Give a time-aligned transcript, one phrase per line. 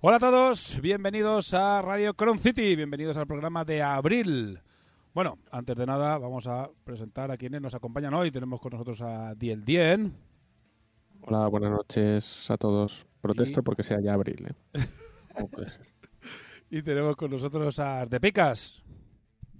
[0.00, 4.60] Hola a todos, bienvenidos a Radio Crown City, bienvenidos al programa de abril.
[5.14, 8.30] Bueno, antes de nada vamos a presentar a quienes nos acompañan hoy.
[8.30, 10.14] Tenemos con nosotros a Diel Dien.
[11.22, 13.06] Hola, buenas noches a todos.
[13.20, 14.46] Protesto Y- porque sea ya abril.
[14.74, 14.80] ¿eh?
[15.34, 15.86] ¿Cómo puede ser?
[16.68, 18.82] Y tenemos con nosotros a Ardepicas.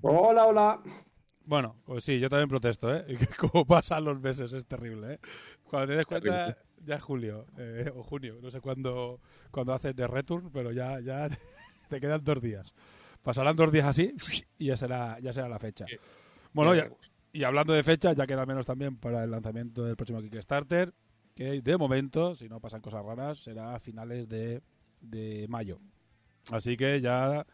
[0.00, 0.80] Hola, hola.
[1.44, 3.04] Bueno, pues sí, yo también protesto, ¿eh?
[3.38, 5.18] Como pasan los meses, es terrible, ¿eh?
[5.62, 9.20] Cuando te des cuenta, ya es julio eh, o junio, no sé cuándo,
[9.50, 11.28] cuándo haces de return, pero ya, ya
[11.88, 12.72] te quedan dos días.
[13.22, 14.14] Pasarán dos días así
[14.58, 15.84] y ya será, ya será la fecha.
[16.52, 16.88] Bueno, ya,
[17.32, 20.94] y hablando de fecha, ya queda menos también para el lanzamiento del próximo Kickstarter,
[21.34, 24.62] que de momento, si no pasan cosas raras, será a finales de,
[25.00, 25.78] de mayo.
[26.50, 27.44] Así que ya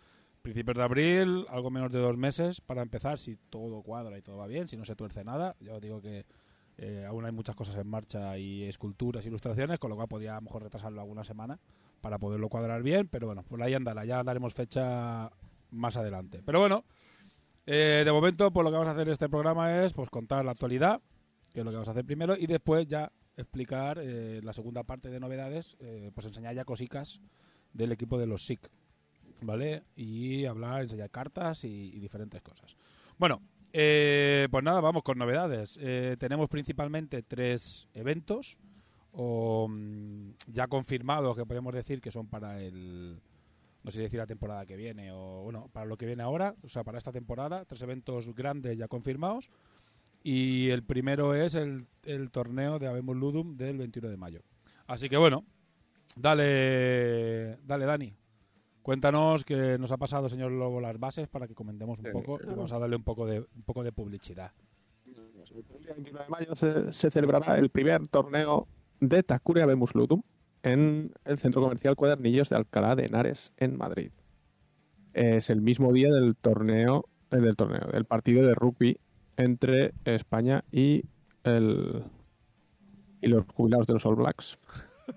[0.42, 4.36] principios de abril, algo menos de dos meses para empezar, si todo cuadra y todo
[4.36, 5.56] va bien, si no se tuerce nada.
[5.60, 6.26] Ya os digo que
[6.84, 10.40] eh, aún hay muchas cosas en marcha y esculturas, ilustraciones, con lo cual podría a
[10.40, 11.60] lo mejor retrasarlo alguna semana
[12.00, 15.30] para poderlo cuadrar bien, pero bueno, por ahí andará, ya daremos fecha
[15.70, 16.42] más adelante.
[16.44, 16.84] Pero bueno,
[17.66, 20.44] eh, de momento pues lo que vamos a hacer en este programa es pues contar
[20.44, 21.00] la actualidad,
[21.52, 24.82] que es lo que vamos a hacer primero, y después ya explicar eh, la segunda
[24.82, 25.76] parte de novedades,
[26.12, 27.20] pues enseñar ya cosicas
[27.72, 28.68] del equipo de los SIC,
[29.42, 29.84] ¿vale?
[29.94, 32.76] Y hablar, enseñar cartas y diferentes cosas.
[33.18, 33.40] Bueno,
[33.72, 35.78] eh, pues nada, vamos con novedades.
[35.80, 38.58] Eh, tenemos principalmente tres eventos
[39.12, 43.20] mm, ya confirmados que podemos decir que son para el
[43.82, 46.68] no sé decir la temporada que viene o bueno, para lo que viene ahora, o
[46.68, 49.50] sea, para esta temporada, tres eventos grandes ya confirmados.
[50.22, 51.86] Y el primero es el,
[52.30, 54.42] torneo de Abemus Ludum del 21 de mayo.
[54.86, 55.44] Así que bueno,
[56.14, 58.14] dale, dale Dani.
[58.82, 62.38] Cuéntanos qué nos ha pasado, señor Lobo, las bases para que comentemos un Eh, poco
[62.42, 64.52] y vamos a darle un poco de, un poco de publicidad.
[65.06, 68.66] El día 29 de mayo se, se celebrará el primer torneo
[69.00, 70.22] de Takure Abemus Ludum
[70.62, 74.10] en el centro comercial Cuadernillos de Alcalá de Henares, en Madrid.
[75.12, 78.98] Es el mismo día del torneo, eh, del torneo, del partido de rugby
[79.36, 81.04] entre España y
[81.44, 82.04] el
[83.22, 84.58] y los jubilados de los All Blacks,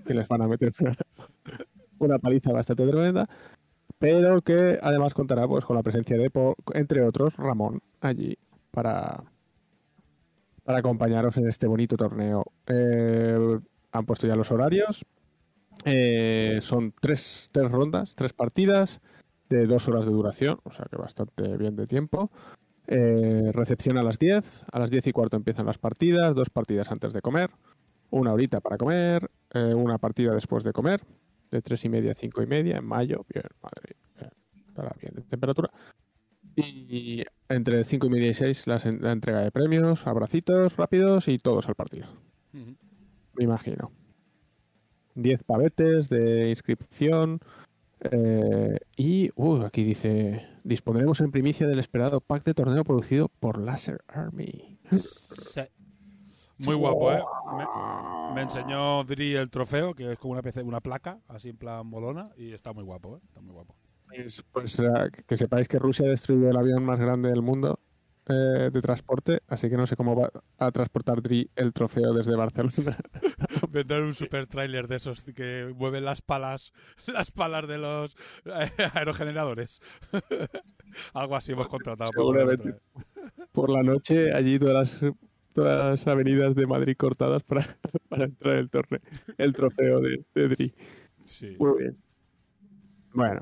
[0.05, 0.71] que les van a meter
[1.99, 3.27] una paliza bastante tremenda,
[3.99, 6.31] pero que además contará pues con la presencia de,
[6.73, 8.37] entre otros, Ramón allí
[8.71, 9.23] para
[10.63, 12.43] para acompañaros en este bonito torneo.
[12.65, 13.59] Eh,
[13.91, 15.05] han puesto ya los horarios.
[15.85, 18.99] Eh, son tres, tres rondas, tres partidas
[19.49, 22.31] de dos horas de duración, o sea que bastante bien de tiempo.
[22.87, 26.91] Eh, recepción a las 10, a las 10 y cuarto empiezan las partidas, dos partidas
[26.91, 27.51] antes de comer,
[28.11, 31.01] una horita para comer, eh, una partida después de comer,
[31.55, 34.31] de tres y media a cinco y media en mayo, bien, madre, bien,
[34.67, 35.71] estará bien de temperatura.
[36.55, 41.67] Y entre 5 y media y 6 la entrega de premios, abracitos rápidos y todos
[41.67, 42.07] al partido.
[42.53, 43.91] Me imagino.
[45.15, 47.39] 10 pavetes de inscripción.
[48.01, 53.59] eh, y uh, aquí dice: Dispondremos en primicia del esperado pack de torneo producido por
[53.59, 54.79] Laser Army.
[56.59, 57.21] Muy guapo, ¿eh?
[57.57, 61.57] Me, me enseñó Dri el trofeo, que es como una, PC una placa, así en
[61.57, 63.19] plan molona, y está muy guapo, ¿eh?
[63.27, 63.75] Está muy guapo.
[64.07, 64.83] Pues, pues, eh,
[65.27, 67.79] que sepáis que Rusia ha destruido el avión más grande del mundo
[68.27, 72.35] eh, de transporte, así que no sé cómo va a transportar Dri el trofeo desde
[72.35, 72.97] Barcelona.
[73.69, 76.73] Vendrán un super trailer de esos que mueven las palas,
[77.07, 78.15] las palas de los
[78.45, 79.79] eh, aerogeneradores.
[81.13, 82.11] Algo así hemos contratado.
[82.11, 82.63] por Seguramente.
[82.63, 85.13] dentro, Por la noche, allí todas las,
[85.55, 87.61] todas las avenidas de Madrid cortadas para,
[88.09, 88.99] para entrar el, torne,
[89.37, 90.73] el trofeo de, de Dri.
[91.23, 91.55] Sí.
[91.57, 91.97] Muy bien.
[93.13, 93.41] Bueno.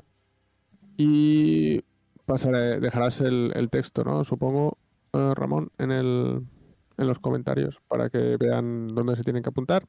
[0.96, 1.82] Y
[2.24, 4.24] pasaré, dejarás el, el texto, ¿no?
[4.24, 4.78] Supongo,
[5.12, 6.42] eh, Ramón, en el
[6.96, 9.84] en los comentarios para que vean dónde se tienen que apuntar.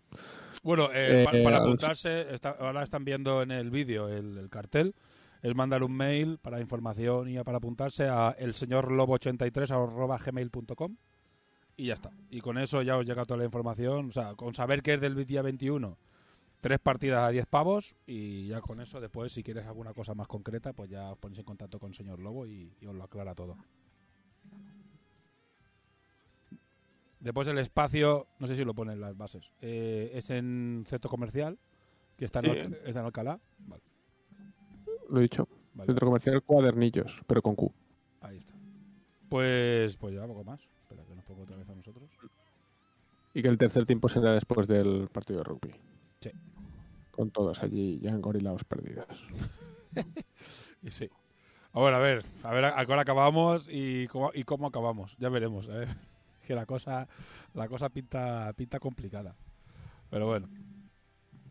[0.63, 4.95] Bueno, eh, Eh, para apuntarse, está- ahora están viendo en el vídeo el, el cartel.
[5.43, 9.69] Es mandar un mail para información y para apuntarse a el señor lobo83
[11.77, 12.11] y ya está.
[12.29, 14.09] Y con eso ya os llega toda la información.
[14.09, 15.97] O sea, con saber que es del día 21,
[16.61, 20.27] tres partidas a 10 pavos y ya con eso después, si quieres alguna cosa más
[20.27, 23.03] concreta, pues ya os ponéis en contacto con el señor Lobo y, y os lo
[23.03, 23.57] aclara todo.
[27.19, 31.09] Después el espacio, no sé si lo pone en las bases, eh, es en centro
[31.09, 31.57] comercial,
[32.17, 32.51] que está en, Sí.
[32.51, 33.39] Alca- está en Alcalá.
[33.59, 33.81] Vale,
[35.09, 35.47] Lo he dicho.
[35.73, 37.73] vale, Centro comercial Cuadernillos, pero con Q.
[38.21, 38.53] ahí está.
[39.29, 40.61] Pues, pues ya poco más.
[41.27, 42.09] Pongo otra vez a nosotros.
[43.33, 45.75] Y que el tercer tiempo será después del partido de rugby.
[46.21, 46.31] Sí.
[47.11, 49.07] Con todos allí ya engorilados perdidos.
[50.83, 51.09] Y sí.
[51.73, 55.17] Ahora, a ver, a ver a hora acabamos y cómo, y cómo acabamos.
[55.17, 55.67] Ya veremos.
[55.69, 55.87] ¿eh?
[56.45, 57.07] Que la cosa,
[57.55, 59.35] la cosa pinta, pinta complicada.
[60.11, 60.47] Pero bueno.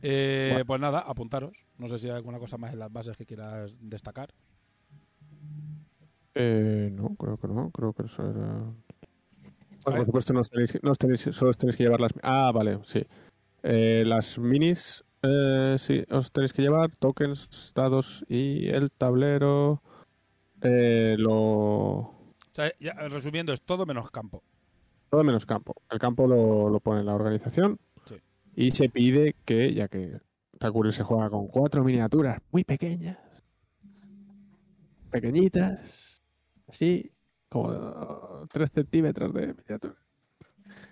[0.03, 0.65] Eh, Bueno.
[0.67, 1.67] Pues nada, apuntaros.
[1.79, 4.33] No sé si hay alguna cosa más en las bases que quieras destacar.
[6.37, 7.71] Eh, no, creo que no.
[7.71, 8.63] Creo que eso era.
[9.85, 9.99] Bueno, ver.
[9.99, 12.13] por supuesto, no os tenéis, que- no os tenéis, solo os tenéis que llevar las.
[12.23, 13.05] Ah, vale, sí.
[13.63, 19.83] Eh, las minis, eh, sí, os tenéis que llevar tokens, dados y el tablero.
[20.63, 21.35] Eh, lo.
[21.35, 22.15] O
[22.53, 24.43] sea, ya, resumiendo, es todo menos campo.
[25.11, 25.75] Todo menos campo.
[25.91, 27.79] El campo lo, lo pone la organización.
[28.07, 28.17] Sí.
[28.57, 30.21] Y se pide que, ya que
[30.59, 33.19] Takuri se juega con cuatro miniaturas muy pequeñas,
[35.11, 36.23] pequeñitas,
[36.69, 37.11] así,
[37.55, 39.95] como 3 centímetros de miniatura,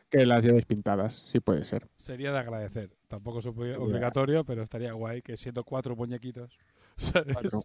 [0.08, 1.88] que las llevéis pintadas, sí puede ser.
[1.96, 2.90] Sería de agradecer.
[3.08, 6.56] Tampoco es obligatorio, pero estaría guay que siendo cuatro muñequitos,
[6.96, 7.34] ¿sabes?
[7.34, 7.62] Cuatro.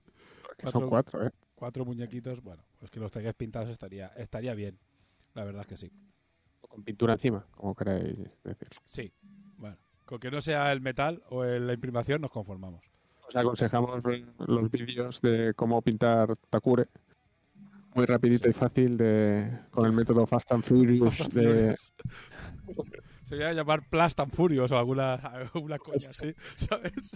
[0.72, 1.32] Son cuatro, ¿eh?
[1.54, 4.80] Cuatro muñequitos, bueno, pues que los tengáis pintados estaría, estaría bien.
[5.36, 5.92] La verdad es que sí.
[6.62, 8.68] O Con pintura encima, como queráis decir.
[8.86, 9.14] Sí.
[9.58, 12.84] Bueno, con que no sea el metal o la imprimación nos conformamos.
[13.28, 14.02] Os aconsejamos
[14.48, 16.88] los vídeos de cómo pintar Takure.
[17.98, 21.76] Muy rapidito y fácil de con el método Fast and Furious Fast de.
[23.24, 27.10] Se iba a llamar Plast and Furious o alguna, alguna coña así, ¿sabes?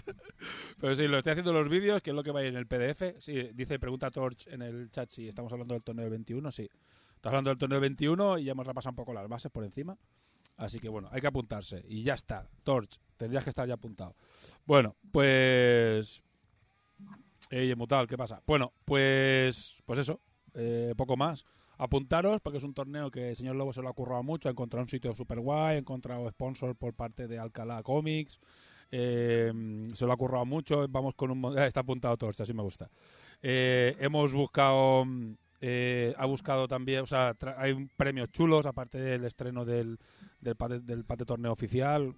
[0.79, 2.49] Pero sí, lo estoy haciendo en los vídeos, que es lo que va a ir
[2.49, 3.19] en el PDF.
[3.19, 6.51] Sí, dice pregunta Torch en el chat si estamos hablando del torneo 21.
[6.51, 6.67] Sí,
[7.13, 9.95] estamos hablando del torneo 21 y ya hemos repasado un poco las bases por encima.
[10.57, 11.85] Así que bueno, hay que apuntarse.
[11.87, 12.49] Y ya está.
[12.63, 14.15] Torch, tendrías que estar ya apuntado.
[14.65, 16.23] Bueno, pues.
[17.51, 18.41] Ey, Mutal, ¿qué pasa?
[18.47, 19.77] Bueno, pues.
[19.85, 20.19] Pues eso.
[20.55, 21.45] Eh, poco más.
[21.77, 24.47] Apuntaros, porque es un torneo que el señor Lobo se lo ha currado mucho.
[24.49, 28.39] Ha encontrado un sitio super guay, ha encontrado sponsor por parte de Alcalá Comics.
[28.91, 29.51] eh,
[29.93, 30.85] se lo ha currado mucho.
[30.89, 31.57] Vamos con un.
[31.57, 32.89] ah, está apuntado Torch, así me gusta.
[33.41, 35.05] Eh, hemos buscado.
[35.61, 39.97] eh, ha buscado también, o sea, hay premios chulos, aparte del estreno del,
[40.39, 42.13] del, pate, del pate torneo oficial.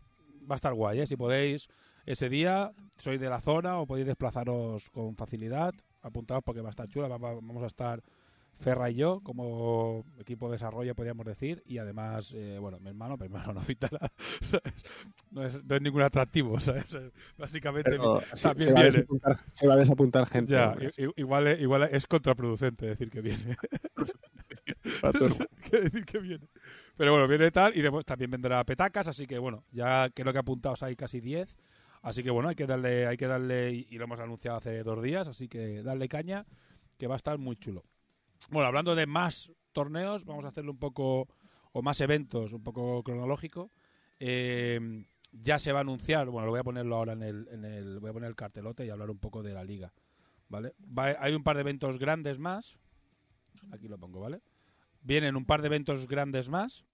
[0.50, 1.08] Va a estar guay, ¿eh?
[1.08, 1.70] Si podéis,
[2.06, 6.72] ese día, sois de la zona o podéis desplazaros con facilidad, apuntaos porque va a
[6.72, 7.08] estar chula.
[7.08, 8.02] va- va- Vamos a estar
[8.60, 13.18] Ferra y yo como equipo de desarrollo, podríamos decir, y además, eh, bueno, mi hermano,
[13.18, 14.74] mi hermano no pinta nada, ¿sabes?
[15.32, 16.86] No es, no es ningún atractivo, ¿sabes?
[17.38, 18.98] Básicamente, Pero se, también se va a viene.
[18.98, 20.54] desapuntar, se va a desapuntar gente.
[20.54, 20.76] Ya,
[21.18, 23.58] igual, es- igual es contraproducente decir que viene.
[25.72, 26.40] Decir que.
[26.96, 30.40] Pero bueno, viene tal y después también vendrá Petacas, así que bueno, ya creo que
[30.40, 31.56] apuntados hay casi 10.
[32.02, 35.02] Así que bueno, hay que darle, hay que darle, y lo hemos anunciado hace dos
[35.02, 36.46] días, así que darle caña,
[36.98, 37.84] que va a estar muy chulo.
[38.50, 41.28] Bueno, hablando de más torneos, vamos a hacerlo un poco,
[41.72, 43.72] o más eventos, un poco cronológico.
[44.20, 47.66] Eh, ya se va a anunciar, bueno, lo voy a ponerlo ahora en el, en
[47.66, 49.92] el, voy a poner el cartelote y hablar un poco de la liga,
[50.48, 50.74] ¿vale?
[50.96, 52.78] Va- hay un par de eventos grandes más,
[53.72, 54.42] aquí lo pongo, ¿vale?
[55.02, 56.86] Vienen un par de eventos grandes más.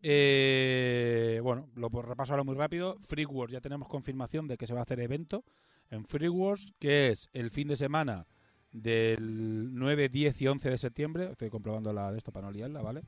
[0.00, 2.96] Eh, bueno, lo pues repaso ahora muy rápido.
[3.00, 5.44] Free Wars, ya tenemos confirmación de que se va a hacer evento
[5.90, 8.26] en Free Wars, que es el fin de semana
[8.74, 11.30] del 9, 10 y 11 de septiembre.
[11.30, 13.02] Estoy comprobando la de esto para no liarla, ¿vale?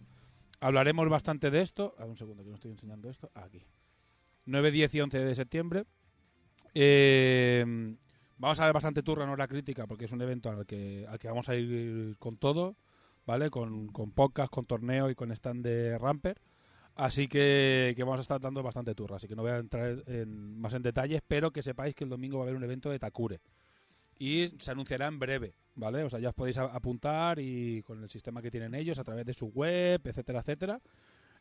[0.61, 1.95] hablaremos bastante de esto.
[1.99, 3.31] A un segundo que no estoy enseñando esto.
[3.35, 3.63] Aquí.
[4.47, 5.85] 9, 10 y 11 de septiembre.
[6.75, 7.65] Eh,
[8.39, 11.19] vamos a ver bastante turra en hora crítica porque es un evento al que, al
[11.19, 12.77] que vamos a ir con todo,
[13.25, 13.51] ¿vale?
[13.51, 16.41] Con, con podcast, con torneo y con stand de Ramper.
[16.95, 19.17] Así que, que vamos a estar dando bastante turra.
[19.17, 22.11] Así que no voy a entrar en, más en detalles, pero que sepáis que el
[22.11, 23.41] domingo va a haber un evento de Takure.
[24.19, 26.03] Y se anunciará en breve, ¿vale?
[26.03, 29.27] O sea, ya os podéis apuntar y con el sistema que tienen ellos a través
[29.27, 30.81] de su web, etcétera, etcétera.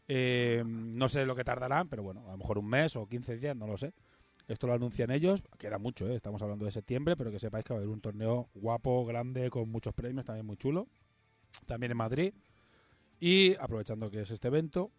[0.07, 3.37] Eh, no sé lo que tardarán, pero bueno, a lo mejor un mes o 15
[3.37, 3.93] días, no lo sé.
[4.47, 6.15] Esto lo anuncian ellos, queda mucho, ¿eh?
[6.15, 9.49] estamos hablando de septiembre, pero que sepáis que va a haber un torneo guapo, grande,
[9.49, 10.87] con muchos premios, también muy chulo.
[11.65, 12.33] También en Madrid.
[13.19, 14.91] Y aprovechando que es este evento.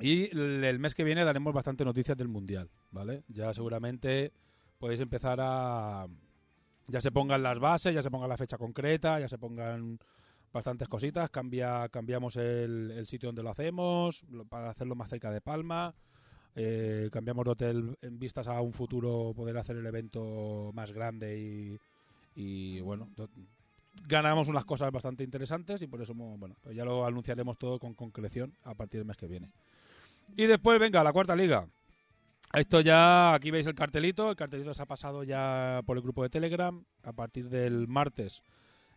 [0.00, 3.22] Y el mes que viene daremos bastante noticias del Mundial, ¿vale?
[3.28, 4.32] Ya seguramente
[4.78, 6.08] podéis empezar a...
[6.86, 9.98] Ya se pongan las bases, ya se ponga la fecha concreta, ya se pongan
[10.52, 11.30] bastantes cositas.
[11.30, 15.94] Cambia, cambiamos el, sitio donde lo hacemos para hacerlo más cerca de Palma.
[16.56, 21.36] Eh, cambiamos de hotel en vistas a un futuro poder hacer el evento más grande
[21.36, 21.78] y,
[22.36, 23.08] y bueno,
[24.06, 27.94] ganamos unas cosas bastante interesantes y por eso bueno, pues ya lo anunciaremos todo con
[27.94, 29.50] concreción a partir del mes que viene.
[30.36, 31.66] Y después, venga, la cuarta liga.
[32.54, 36.22] Esto ya, aquí veis el cartelito, el cartelito se ha pasado ya por el grupo
[36.22, 38.42] de Telegram, a partir del martes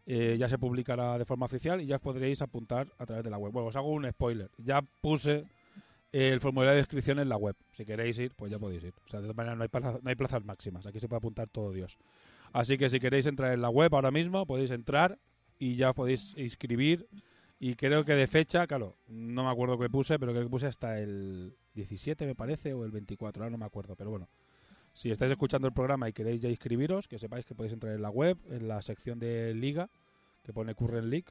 [0.06, 3.30] eh, ya se publicará de forma oficial y ya os podréis apuntar a través de
[3.32, 3.52] la web.
[3.52, 5.46] Bueno, os hago un spoiler, ya puse
[6.12, 8.94] el formulario de inscripción en la web, si queréis ir, pues ya podéis ir.
[9.06, 11.18] O sea, de todas maneras no hay, plaza- no hay plazas máximas, aquí se puede
[11.18, 11.98] apuntar todo Dios.
[12.54, 15.18] Así que si queréis entrar en la web ahora mismo, podéis entrar
[15.58, 17.08] y ya podéis inscribir
[17.60, 20.68] y creo que de fecha, claro, no me acuerdo qué puse, pero creo que puse
[20.68, 24.28] hasta el 17, me parece, o el 24, ahora no me acuerdo, pero bueno.
[24.94, 28.02] Si estáis escuchando el programa y queréis ya inscribiros, que sepáis que podéis entrar en
[28.02, 29.90] la web, en la sección de Liga,
[30.44, 31.28] que pone Current League,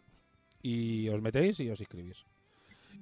[0.62, 2.24] y os metéis y os inscribís.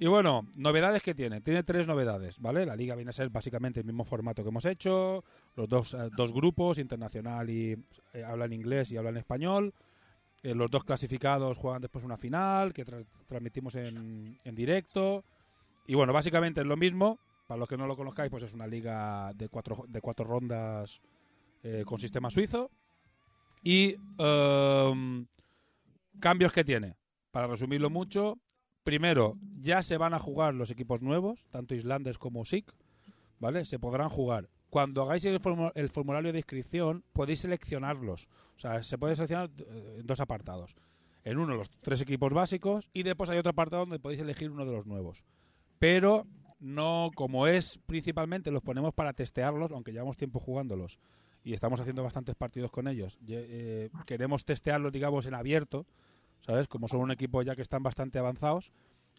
[0.00, 1.40] Y bueno, novedades que tiene.
[1.40, 2.66] Tiene tres novedades, ¿vale?
[2.66, 5.22] La liga viene a ser básicamente el mismo formato que hemos hecho.
[5.54, 7.76] Los dos, eh, dos grupos, internacional y
[8.12, 9.72] eh, hablan inglés y hablan español.
[10.42, 15.22] Eh, los dos clasificados juegan después una final que tra- transmitimos en, en directo.
[15.86, 17.18] Y bueno, básicamente es lo mismo.
[17.46, 21.00] Para los que no lo conozcáis, pues es una liga de cuatro, de cuatro rondas
[21.62, 22.70] eh, con sistema suizo.
[23.62, 25.26] Y em,
[26.20, 26.96] cambios que tiene.
[27.30, 28.38] Para resumirlo mucho,
[28.82, 32.72] primero, ya se van a jugar los equipos nuevos, tanto Islanders como SIC,
[33.40, 33.64] ¿vale?
[33.64, 34.48] Se podrán jugar.
[34.70, 35.40] Cuando hagáis el,
[35.74, 38.28] el formulario de inscripción, podéis seleccionarlos.
[38.56, 40.76] O sea, se puede seleccionar eh, en dos apartados.
[41.24, 44.66] En uno, los tres equipos básicos, y después hay otro apartado donde podéis elegir uno
[44.66, 45.24] de los nuevos.
[45.78, 46.26] Pero
[46.60, 50.98] no, como es principalmente, los ponemos para testearlos, aunque llevamos tiempo jugándolos
[51.44, 53.18] y estamos haciendo bastantes partidos con ellos.
[53.28, 55.84] eh, queremos testearlos, digamos, en abierto,
[56.40, 56.68] ¿sabes?
[56.68, 58.72] Como son un equipo ya que están bastante avanzados.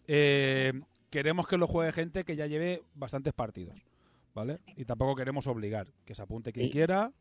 [0.08, 0.72] Eh,
[1.10, 3.84] queremos que lo juegue gente que ya lleve bastantes partidos,
[4.34, 4.58] ¿vale?
[4.76, 7.12] Y tampoco queremos obligar, que se apunte quien Y- quiera.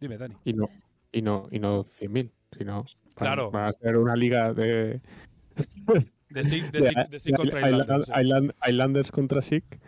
[0.00, 0.36] Dime, Dani.
[0.44, 0.68] Y no,
[1.12, 3.50] y no, y no 100.000, sino Claro.
[3.50, 5.00] va a ser una liga de,
[6.32, 8.12] De contra Island- Islanders, sí.
[8.20, 9.80] Island- Islanders contra SIC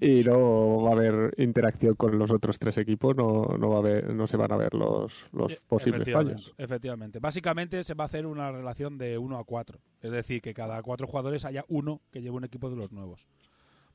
[0.00, 3.78] y no va a haber interacción con los otros tres equipos, no, no va a
[3.80, 6.54] haber, no se van a ver los, los Eh, posibles efectivamente, fallos.
[6.56, 7.18] Efectivamente.
[7.18, 9.80] Básicamente se va a hacer una relación de 1 a 4.
[10.00, 13.26] Es decir, que cada cuatro jugadores haya uno que lleve un equipo de los nuevos.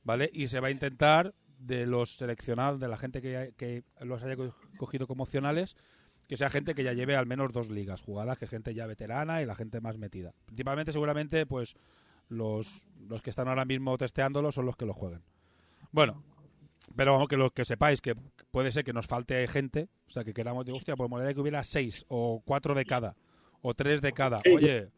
[0.02, 0.28] ¿Vale?
[0.34, 4.36] Y se va a intentar de los seleccionados, de la gente que, que los haya
[4.36, 5.74] co- cogido como opcionales,
[6.28, 9.42] que sea gente que ya lleve al menos dos ligas jugadas, que gente ya veterana
[9.42, 10.32] y la gente más metida.
[10.46, 11.76] Principalmente, seguramente, pues
[12.28, 15.22] los, los que están ahora mismo testeándolo son los que lo jueguen.
[15.92, 16.22] Bueno,
[16.96, 18.14] pero vamos, que, lo, que sepáis que
[18.50, 21.40] puede ser que nos falte gente, o sea, que queramos, digo, hostia, pues molaría que
[21.40, 23.14] hubiera seis o cuatro de cada,
[23.62, 24.38] o tres de cada.
[24.54, 24.88] Oye,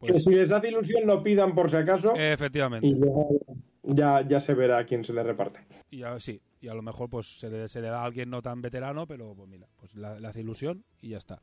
[0.00, 2.86] Que pues si les hace ilusión lo pidan por si acaso efectivamente.
[2.86, 3.40] y luego
[3.82, 5.60] ya, ya se verá a quién se le reparte.
[5.90, 8.28] Y a, sí, y a lo mejor pues se le, se le da a alguien
[8.28, 11.40] no tan veterano, pero pues mira, pues le hace ilusión y ya está.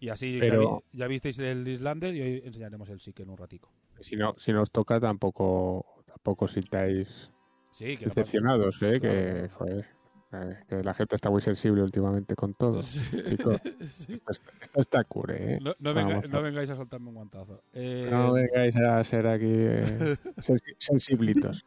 [0.00, 3.28] Y así ya Pero- vi- ya, visteis el Islander y hoy enseñaremos el SIC en
[3.30, 3.70] un ratico.
[4.00, 7.30] Si no, si nos toca tampoco, tampoco sintáis
[7.70, 8.98] Sí, que no pasa- decepcionados, ¿eh?
[8.98, 9.00] Claro.
[9.00, 9.86] que, joder,
[10.32, 12.80] eh, que la gente está muy sensible últimamente con todo.
[12.82, 13.00] Sí.
[13.28, 14.14] Chicos, Sí.
[14.14, 15.58] esto, está- esto está cure, ¿eh?
[15.62, 17.62] No, no venga- Vamos a- no vengáis a soltarme un guantazo.
[17.74, 21.64] Eh, No vengáis a ser aquí eh, sensi- sensiblitos.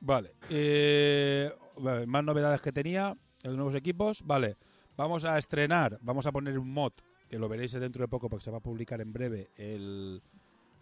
[0.00, 0.32] Vale.
[0.48, 4.22] eh, vale, más novedades que tenía, los nuevos equipos.
[4.24, 4.56] Vale.
[4.96, 6.92] Vamos a estrenar, vamos a poner un mod,
[7.28, 10.20] que lo veréis dentro de poco porque se va a publicar en breve, el,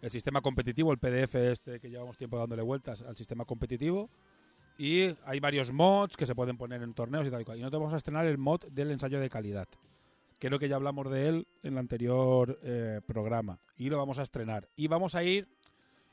[0.01, 4.09] el sistema competitivo, el PDF este que llevamos tiempo dándole vueltas al sistema competitivo.
[4.77, 7.57] Y hay varios mods que se pueden poner en torneos y tal y cual.
[7.57, 9.67] Y nosotros vamos a estrenar el mod del ensayo de calidad.
[10.39, 13.59] Creo que ya hablamos de él en el anterior eh, programa.
[13.77, 14.69] Y lo vamos a estrenar.
[14.77, 15.49] Y vamos a ir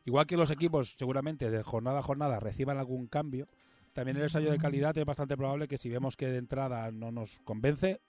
[0.06, 3.48] igual que los equipos seguramente de jornada a jornada reciban algún cambio,
[3.96, 7.10] también el ensayo de calidad es bastante probable que si vemos que de entrada no
[7.10, 8.00] nos convence,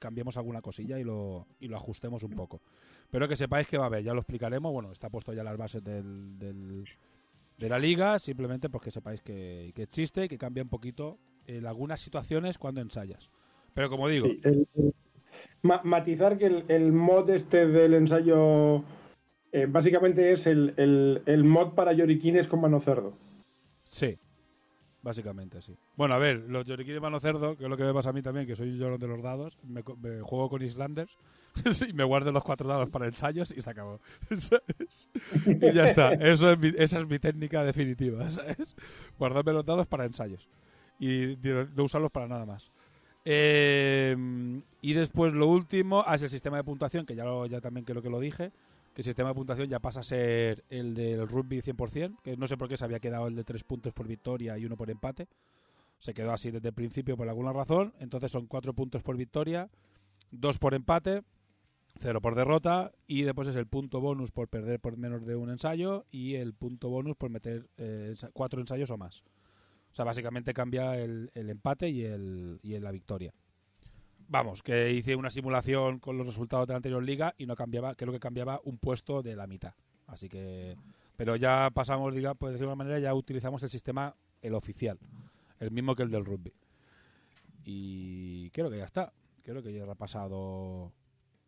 [0.00, 2.60] cambiemos alguna cosilla y lo, y lo ajustemos un poco.
[3.12, 5.56] Pero que sepáis que va a haber, ya lo explicaremos, bueno, está puesto ya las
[5.56, 6.84] bases de
[7.68, 12.00] la liga, simplemente pues que sepáis que, existe y que cambia un poquito en algunas
[12.00, 13.30] situaciones cuando ensayas.
[13.72, 14.26] Pero como digo,
[15.62, 18.82] matizar que el mod este del ensayo
[19.52, 23.16] eh, básicamente es el, el- mod para lloriquines con mano cerdo.
[23.84, 24.18] Sí,
[25.02, 25.76] básicamente sí.
[25.96, 28.22] Bueno, a ver, los lloriquines mano cerdo, que es lo que me pasa a mí
[28.22, 31.16] también, que soy un llorón de los dados, me, me juego con Islanders
[31.88, 34.00] y me guardo los cuatro dados para ensayos y se acabó.
[35.60, 38.76] y ya está, Eso es mi- esa es mi técnica definitiva, ¿sabes?
[39.18, 40.48] Guardarme los dados para ensayos
[40.98, 41.36] y
[41.76, 42.72] no usarlos para nada más.
[43.24, 44.16] Eh,
[44.80, 47.84] y después lo último, ah, es el sistema de puntuación, que ya, lo- ya también
[47.84, 48.52] creo que lo dije,
[48.96, 52.56] el sistema de puntuación ya pasa a ser el del rugby 100%, que no sé
[52.56, 55.28] por qué se había quedado el de tres puntos por victoria y uno por empate.
[55.98, 57.92] Se quedó así desde el principio por alguna razón.
[58.00, 59.68] Entonces son cuatro puntos por victoria,
[60.30, 61.22] dos por empate,
[62.00, 65.50] cero por derrota y después es el punto bonus por perder por menos de un
[65.50, 69.22] ensayo y el punto bonus por meter eh, cuatro ensayos o más.
[69.92, 73.32] O sea, básicamente cambia el, empate y, el, y la victoria.
[74.28, 77.94] Vamos, que hice una simulación con los resultados de la anterior liga y no cambiaba,
[77.94, 79.74] creo que cambiaba un puesto de la mitad.
[80.06, 80.76] Así que,
[81.16, 84.54] pero ya pasamos, diga, pues de decir de una manera, ya utilizamos el sistema, el
[84.54, 84.98] oficial,
[85.60, 86.52] el mismo que el del rugby.
[87.64, 89.12] Y creo que ya está.
[89.42, 90.92] Creo que ya he repasado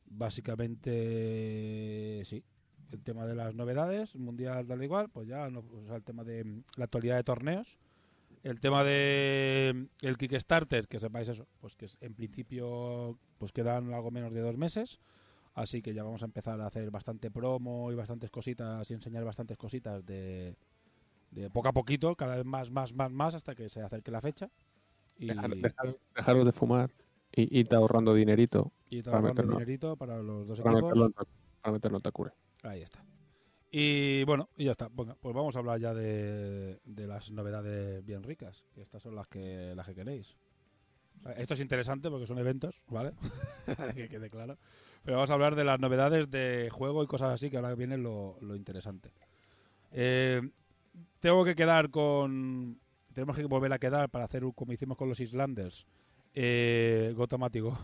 [0.07, 2.45] básicamente, sí,
[2.93, 5.63] el tema de las novedades, mundial tal igual, pues ya no,
[5.95, 7.79] el tema de la actualidad de torneos.
[8.49, 13.93] El tema de el Kickstarter, que sepáis eso, pues que es- en principio pues quedan
[13.93, 15.01] algo menos de dos meses,
[15.55, 19.25] así que ya vamos a empezar a hacer bastante promo y bastantes cositas y enseñar
[19.25, 20.57] bastantes cositas de,
[21.31, 24.23] de poco a poquito, cada vez más, más, más, más, hasta que se acerque la
[24.23, 24.49] fecha.
[25.19, 26.91] Y, Dejar, dejar- dejaros de fumar
[27.31, 30.97] y irte ahorrando dinerito y trabajando meterlo- dinerito para los dos para equipos.
[30.97, 31.27] meterlo,
[31.61, 32.31] para meterlo en Takure.
[32.63, 33.05] Ahí está.
[33.71, 34.89] Y bueno, y ya está.
[34.91, 39.27] Venga, pues vamos a hablar ya de, de las novedades bien ricas, estas son las
[39.29, 40.37] que las que queréis.
[41.37, 43.13] Esto es interesante porque son eventos, ¿vale?
[43.95, 44.57] que quede claro.
[45.03, 47.99] Pero vamos a hablar de las novedades de juego y cosas así, que ahora viene
[47.99, 49.11] lo, lo interesante.
[49.93, 50.41] Eh,
[51.21, 52.81] tengo que quedar con...
[53.13, 55.87] Tenemos que volver a quedar para hacer como hicimos con los Islanders.
[56.35, 57.77] Eh, Go Tamati Go.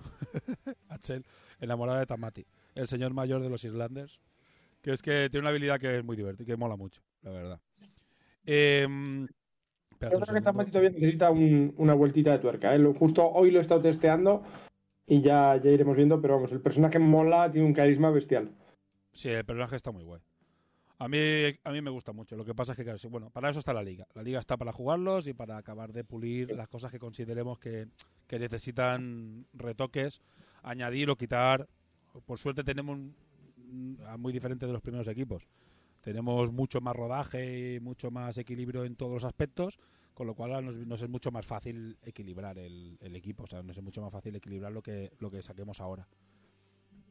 [0.88, 1.24] Axel,
[1.60, 2.46] enamorado de Tamati.
[2.74, 4.20] El señor mayor de los Islanders.
[4.84, 7.60] Que es que tiene una habilidad que es muy divertida, que mola mucho, la verdad.
[8.44, 10.40] Eh, Yo creo que.
[10.42, 12.76] Tamati todavía necesita un- una vueltita de tuerca.
[12.76, 12.94] ¿eh?
[12.98, 14.42] Justo hoy lo he estado testeando
[15.06, 18.50] y ya, ya iremos viendo, pero vamos, el personaje mola, tiene un carisma bestial.
[19.10, 20.20] Sí, el personaje está muy guay.
[20.98, 21.18] A mí,
[21.64, 22.36] a mí me gusta mucho.
[22.36, 24.06] Lo que pasa es que, claro, bueno, para eso está la liga.
[24.14, 27.86] La liga está para jugarlos y para acabar de pulir las cosas que consideremos que,
[28.26, 30.20] que necesitan retoques,
[30.62, 31.66] añadir o quitar.
[32.26, 32.98] Por suerte tenemos
[34.18, 35.46] muy diferente de los primeros equipos.
[36.04, 39.78] Tenemos mucho más rodaje y mucho más equilibrio en todos los aspectos,
[40.12, 43.44] con lo cual nos, es mucho más fácil equilibrar el, equipo.
[43.44, 46.06] O sea, nos es mucho más fácil equilibrar lo que, lo que saquemos ahora.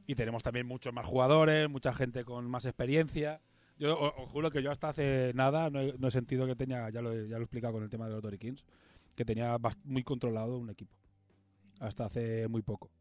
[0.06, 3.42] Y tenemos también muchos más jugadores, mucha gente con más experiencia.
[3.80, 7.14] Yo os, juro que yo hasta hace nada no he, sentido que tenía, ya lo,
[7.14, 8.64] ya lo he explicado con el tema de los Dory Kings,
[9.16, 10.96] que tenía muy controlado un equipo.
[11.80, 12.92] Hasta hace muy poco.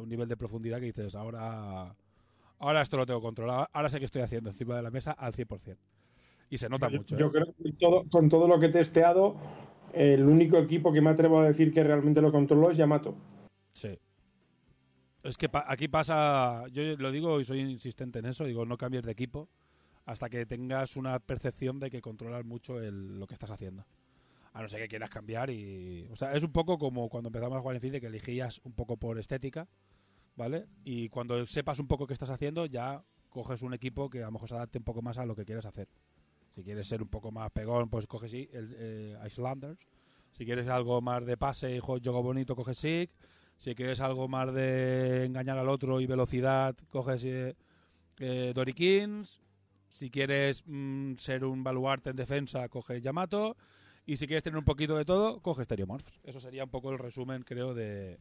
[0.00, 1.94] un nivel de profundidad que dices, ahora,
[2.66, 5.32] ahora esto lo tengo controlado, ahora sé que estoy haciendo encima de la mesa al
[5.32, 5.76] 100%.
[6.50, 7.16] Y se nota mucho.
[7.16, 7.30] Yo ¿eh?
[7.32, 9.36] creo que todo- con todo lo que he testeado,
[9.92, 13.14] el único equipo que me atrevo a decir que realmente lo controló es Yamato.
[13.72, 13.98] Sí.
[15.22, 18.76] Es que pa- aquí pasa, yo lo digo y soy insistente en eso, digo, no
[18.76, 19.48] cambies de equipo
[20.04, 23.86] hasta que tengas una percepción de que controlas mucho el- lo que estás haciendo.
[24.52, 26.06] A no ser que quieras cambiar y...
[26.12, 28.72] O sea, es un poco como cuando empezamos a jugar en FIFA, que elegías un
[28.74, 29.66] poco por estética,
[30.36, 30.66] ¿vale?
[30.84, 34.32] Y cuando sepas un poco qué estás haciendo, ya coges un equipo que a lo
[34.32, 35.88] mejor se adapte un poco más a lo que quieres hacer.
[36.54, 39.88] Si quieres ser un poco más pegón, pues coges el eh, Islanders.
[40.30, 43.10] Si quieres algo más de pase y juego bonito, coges SIG.
[43.56, 47.56] Si quieres algo más de engañar al otro y velocidad, coges eh,
[48.18, 49.40] eh, Dory Kings.
[49.88, 53.56] Si quieres mm, ser un baluarte en defensa, coges Yamato.
[54.06, 56.20] Y si quieres tener un poquito de todo, coges Stereomorphs.
[56.24, 58.18] Eso sería un poco el resumen, creo, de,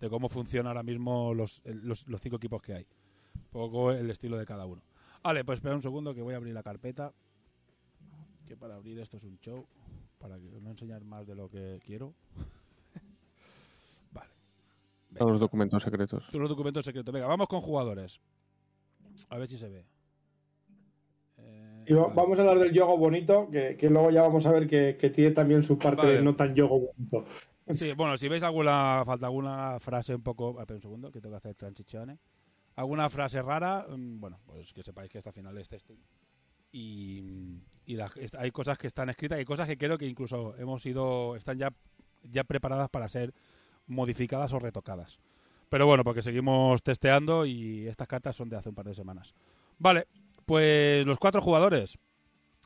[0.00, 2.86] de cómo funcionan ahora mismo los, los, los cinco equipos que hay.
[3.34, 4.82] Un poco el estilo de cada uno.
[5.22, 7.12] Vale, pues espera un segundo que voy a abrir la carpeta.
[8.46, 9.66] Que para abrir esto es un show.
[10.18, 12.12] Para que no enseñar más de lo que quiero.
[14.12, 14.30] vale.
[15.16, 16.26] Todos los documentos secretos.
[16.26, 17.12] Todos los documentos secretos.
[17.12, 18.20] Venga, vamos con jugadores.
[19.30, 19.86] A ver si se ve.
[21.38, 24.50] Eh, Y va- vamos a hablar del yogo bonito, que, que luego ya vamos a
[24.52, 26.14] ver que, que tiene también su parte Vale.
[26.14, 27.24] de no tan yogo bonito.
[27.72, 31.32] Sí, bueno, si veis alguna, falta alguna frase un poco, espera un segundo, que tengo
[31.34, 32.18] que hacer transiciones.
[32.76, 35.98] Alguna frase rara, mm, bueno, pues que sepáis que esta final es testing.
[36.72, 37.98] Y, y
[38.38, 41.72] hay cosas que están escritas y cosas que creo que incluso hemos ido, están ya,
[42.22, 43.32] ya preparadas para ser
[43.86, 45.18] modificadas o retocadas.
[45.68, 49.34] Pero bueno, porque seguimos testeando y estas cartas son de hace un par de semanas.
[49.78, 50.06] Vale,
[50.44, 51.98] pues los cuatro jugadores.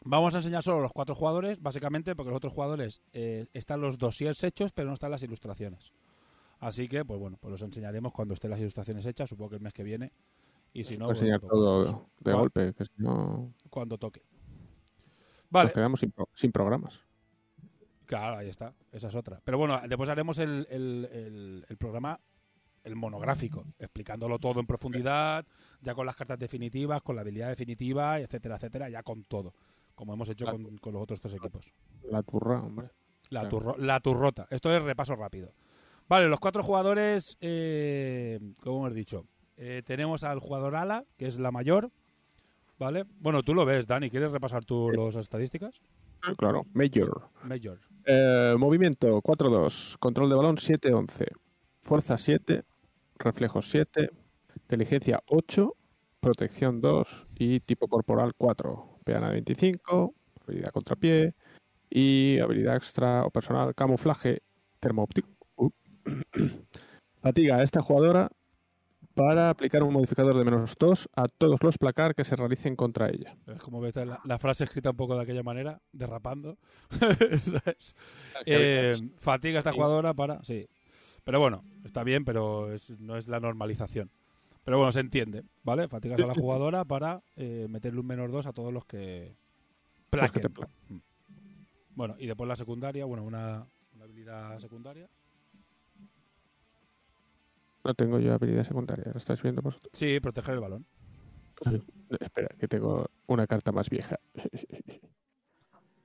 [0.05, 3.99] Vamos a enseñar solo los cuatro jugadores, básicamente porque los otros jugadores eh, están los
[3.99, 5.93] dossiers hechos, pero no están las ilustraciones.
[6.61, 9.63] Así que, pues bueno, pues los enseñaremos cuando estén las ilustraciones hechas, supongo que el
[9.63, 10.13] mes que viene.
[10.73, 14.23] Y si no, pues, enseñar pues, todo pues, de golpe, que si no cuando toque.
[14.23, 17.01] nos Vale, quedamos sin, sin programas.
[18.07, 19.41] claro, ahí está, esa es otra.
[19.45, 22.19] Pero bueno, después haremos el, el- el- el programa,
[22.85, 25.45] el monográfico, explicándolo todo en profundidad,
[25.81, 29.55] ya con las cartas definitivas, con la habilidad definitiva, etcétera, etcétera, ya con todo,
[29.99, 31.73] como hemos hecho con, con los otros tres equipos.
[32.09, 32.89] La turra, hombre.
[33.31, 33.49] La, Claro.
[33.59, 34.47] turro- la turrota.
[34.51, 35.53] Esto es repaso rápido.
[36.09, 41.39] Vale, los cuatro jugadores, eh, como hemos dicho, eh, tenemos al jugador ala, que es
[41.39, 41.91] la mayor.
[42.79, 43.05] ¿Vale?
[43.19, 44.09] Bueno, tú lo ves, Dani.
[44.09, 45.81] ¿Quieres repasar tú las estadísticas?
[46.23, 47.29] Ah, Claro, Major.
[47.43, 47.81] Major.
[48.07, 51.27] Eh, movimiento 4-2, control de balón 7-11,
[51.83, 52.63] fuerza 7,
[53.19, 54.11] reflejos 7,
[54.63, 55.75] inteligencia 8,
[56.21, 60.15] protección 2 y tipo corporal 4, peana 25,
[60.47, 61.33] habilidad contrapié
[61.89, 64.43] y habilidad extra o personal camuflaje
[64.81, 65.31] termoóptico.
[65.57, 65.71] Uh.
[67.23, 68.31] Fatiga a esta jugadora
[69.15, 73.09] para aplicar un modificador de menos 2 a todos los placar que se realicen contra
[73.09, 73.35] ella.
[73.47, 76.59] Es como ves la, la frase escrita un poco de aquella manera, derrapando.
[77.23, 77.95] Es.
[78.45, 80.43] Eh, fatiga a esta jugadora para.
[80.45, 80.69] Sí.
[81.25, 84.11] Pero bueno, está bien, pero es- no es la normalización.
[84.69, 85.89] Pero bueno, se entiende, ¿vale?
[85.89, 89.35] Fatigas a la jugadora para eh, meterle un menos 2 a todos los que.
[90.11, 90.77] Los que te plaquen.
[90.91, 90.99] Mm.
[91.95, 95.09] Bueno, y después la secundaria, bueno, una, una habilidad secundaria.
[97.83, 99.91] No tengo yo habilidad secundaria, ¿la estáis viendo vosotros?
[99.95, 100.85] Sí, proteger el balón.
[102.21, 104.21] Espera, que tengo una carta más vieja.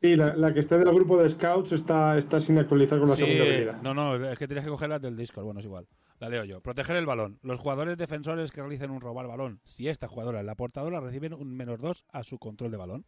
[0.03, 3.15] Sí, la, la que está del grupo de scouts está, está sin actualizar con la
[3.15, 3.81] Sí, segunda habilidad.
[3.81, 5.45] no, no, es que tienes que coger las del Discord.
[5.45, 5.87] Bueno, es igual.
[6.19, 6.59] La leo yo.
[6.59, 7.39] Proteger el balón.
[7.41, 11.33] Los jugadores defensores que realicen un robar balón, si esta jugadora es la portadora, reciben
[11.33, 13.05] un menos 2 a su control de balón.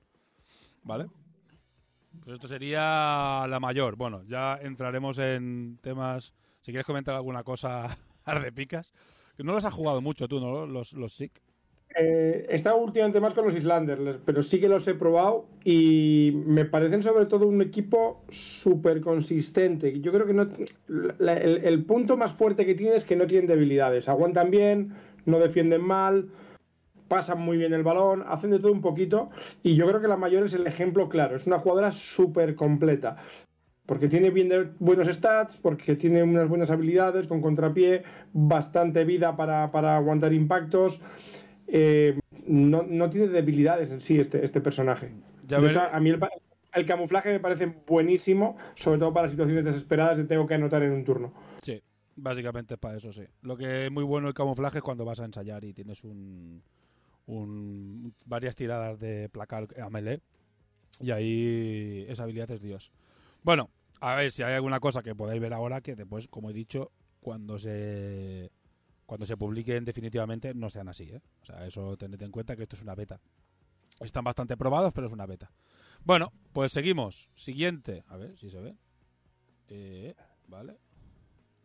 [0.84, 1.08] ¿Vale?
[2.24, 3.98] Pues esto sería la mayor.
[3.98, 6.34] Bueno, ya entraremos en temas.
[6.62, 7.88] Si quieres comentar alguna cosa,
[8.24, 8.94] arde picas.
[9.36, 10.66] Que no los has jugado mucho tú, ¿no?
[10.66, 11.42] Los, los SIC.
[11.98, 16.34] Eh, he estado últimamente más con los Islanders, pero sí que los he probado y
[16.46, 20.02] me parecen sobre todo un equipo súper consistente.
[20.02, 20.50] Yo creo que no,
[21.20, 24.10] el, punto más fuerte que tiene es que no tienen debilidades.
[24.10, 24.94] Aguantan bien,
[25.26, 26.28] no defienden mal,
[27.08, 29.30] pasan muy bien el balón, hacen de todo un poquito
[29.64, 31.38] y yo creo que la mayor es el ejemplo claro.
[31.38, 33.16] Es una jugadora súper completa.
[33.86, 34.32] Porque tiene
[34.80, 38.04] buenos stats, porque tiene unas buenas habilidades con contrapié,
[38.34, 41.00] bastante vida para aguantar impactos.
[41.68, 45.12] Eh, no, no tiene debilidades en sí este, este personaje.
[45.48, 46.20] Ya hecho, a mí el,
[46.74, 50.92] el camuflaje me parece buenísimo, sobre todo para situaciones desesperadas de tengo que anotar en
[50.92, 51.34] un turno.
[51.62, 51.82] Sí,
[52.16, 53.24] básicamente es para eso, sí.
[53.42, 56.62] Lo que es muy bueno el camuflaje es cuando vas a ensayar y tienes un,
[57.28, 60.20] un- varias tiradas de placar a melee
[61.00, 62.92] y ahí esa habilidad es Dios.
[63.44, 63.70] Bueno,
[64.02, 66.92] a ver si hay alguna cosa que podáis ver ahora que después, como he dicho,
[67.22, 68.52] cuando se
[69.06, 71.22] cuando se publiquen definitivamente no sean así, ¿eh?
[71.42, 73.20] O sea, eso tened en cuenta que esto es una beta.
[74.00, 75.52] Están bastante probados, pero es una beta.
[76.04, 77.30] Bueno, pues seguimos.
[77.36, 78.04] Siguiente.
[78.08, 78.76] A ver si se ve.
[79.68, 80.16] Eh,
[80.48, 80.78] vale.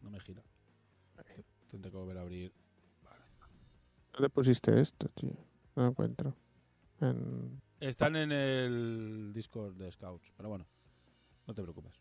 [0.03, 0.43] No me gira.
[1.17, 2.53] Te- Tendré que volver a abrir.
[3.03, 3.23] Vale.
[4.13, 5.33] ¿Dónde pusiste esto, tío?
[5.77, 6.35] No lo encuentro.
[7.01, 7.61] En...
[7.81, 10.67] Están en el Discord de Scouts, pero bueno,
[11.47, 11.95] no te preocupes.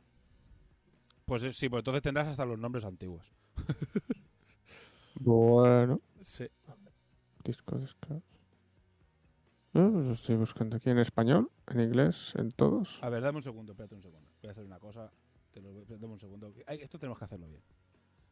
[1.25, 3.31] Pues eh, sí, pues entonces tendrás hasta los nombres antiguos.
[5.19, 6.47] Bueno, Sí.
[7.43, 8.23] disco de Scouts.
[9.73, 12.99] No, pues estoy buscando aquí en español, en inglés, en todos.
[13.03, 14.29] A ver, dame un segundo, espérate un segundo.
[14.41, 15.11] Voy a hacer una cosa.
[15.51, 16.53] Te lo, dame un segundo.
[16.65, 17.61] Ay, esto tenemos que hacerlo bien.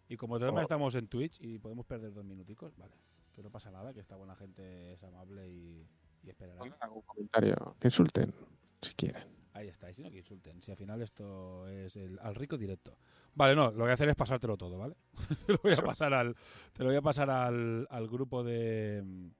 [0.09, 0.63] Y como además Oh.
[0.63, 2.95] estamos en Twitch y podemos perder dos minuticos, vale.
[3.33, 5.87] Que no pasa nada, que esta buena gente es amable y,
[6.23, 6.61] y esperará.
[6.79, 7.75] Algún comentario.
[7.79, 8.33] Que insulten,
[8.81, 9.23] si quieren.
[9.57, 10.61] Ahí está, y si no que insulten.
[10.61, 12.95] Si al final esto es el, al rico directo.
[13.33, 14.95] Vale, no, lo que voy a hacer es pasártelo todo, ¿vale?
[15.47, 16.35] te lo voy a pasar al.
[16.73, 19.31] Te lo voy a pasar al, al grupo de.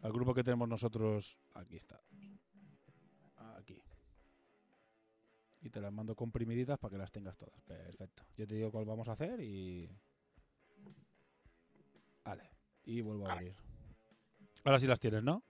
[0.00, 1.38] Al grupo que tenemos nosotros.
[1.52, 2.00] Aquí está.
[3.58, 3.82] Aquí.
[5.60, 7.60] Y te las mando comprimiditas para que las tengas todas.
[7.60, 8.22] Perfecto.
[8.38, 9.90] Yo te digo cuál vamos a hacer y.
[12.24, 12.48] Vale.
[12.84, 13.54] Y vuelvo a abrir.
[14.64, 15.42] Ahora sí las tienes, ¿no?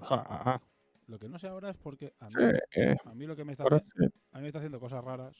[0.00, 0.60] Ah,
[1.06, 3.44] Lo que no sé ahora es porque a mí, Sí, eh, a mí lo que
[3.44, 4.04] me está haciendo, sí.
[4.32, 5.36] a mí me está haciendo cosas raras.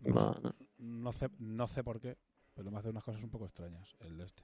[0.00, 0.40] No, No, sé,
[0.78, 1.12] no.
[1.12, 2.16] sé, no sé por qué,
[2.54, 4.42] pero me hace unas cosas un poco extrañas el de este.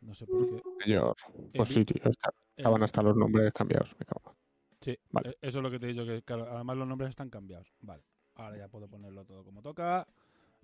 [0.00, 0.62] No sé por qué.
[0.84, 1.16] Señor,
[1.54, 3.94] pues El- sí, tío, está- estaban hasta los nombres cambiados.
[3.98, 4.36] Me cago.
[4.80, 5.30] Sí, Vale.
[5.30, 7.72] e- eso es lo que te he dicho, que claro, además los nombres están cambiados.
[7.80, 8.02] Vale,
[8.34, 10.06] ahora ya puedo ponerlo todo como toca.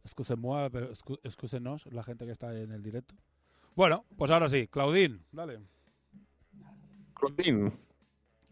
[0.05, 3.15] Excuse-moi, pero excu- excúsenos la gente que está en el directo.
[3.77, 5.61] Bueno, pues ahora sí, Claudín, dale.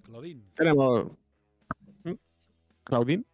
[0.08, 1.06] Claudine, tenemos.
[2.04, 2.12] ¿Mm?
[2.82, 3.24] ¿Claudine?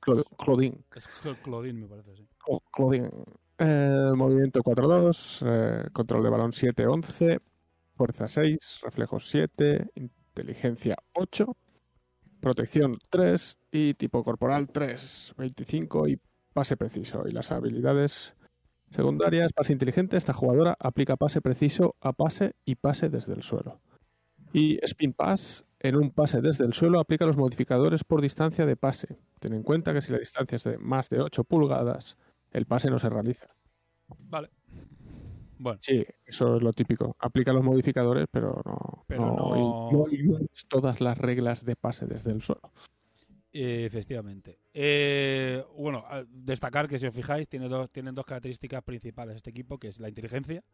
[0.00, 0.78] Clau- Claudine.
[0.94, 2.28] Es Cl- Claudín, me parece, sí.
[2.38, 3.10] Cla- Claudine.
[3.58, 7.40] Eh, movimiento 4-2, eh, control de balón 7-11,
[7.96, 11.56] fuerza 6, reflejos 7, inteligencia 8,
[12.40, 16.20] protección 3 y tipo corporal 3, 25 y
[16.52, 17.24] pase preciso.
[17.26, 18.34] Y las habilidades
[18.90, 23.80] secundarias, pase inteligente, esta jugadora aplica pase preciso a pase y pase desde el suelo.
[24.52, 28.76] Y spin pass, en un pase desde el suelo aplica los modificadores por distancia de
[28.76, 29.18] pase.
[29.40, 32.16] Ten en cuenta que si la distancia es de más de 8 pulgadas,
[32.52, 33.46] el pase no se realiza.
[34.18, 34.50] Vale.
[35.58, 37.16] Bueno, Sí, eso es lo típico.
[37.20, 42.06] Aplica los modificadores, pero no, Pero no, no- no ignores todas las reglas de pase
[42.06, 42.72] desde el suelo.
[43.52, 44.58] efectivamente.
[44.72, 49.78] Eh, bueno, destacar que si os fijáis, tiene dos, tienen dos características principales este equipo,
[49.78, 50.64] que es la inteligencia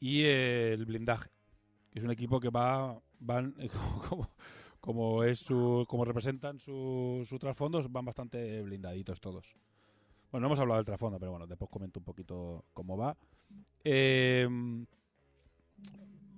[0.00, 1.30] y el blindaje.
[1.94, 3.54] Es un equipo que va, van,
[4.80, 9.54] como, es su, como representan su, su trasfondo, van bastante blindaditos todos.
[10.30, 13.16] Bueno, no hemos hablado del trasfondo, pero bueno, después comento un poquito cómo va.
[13.82, 14.48] Eh,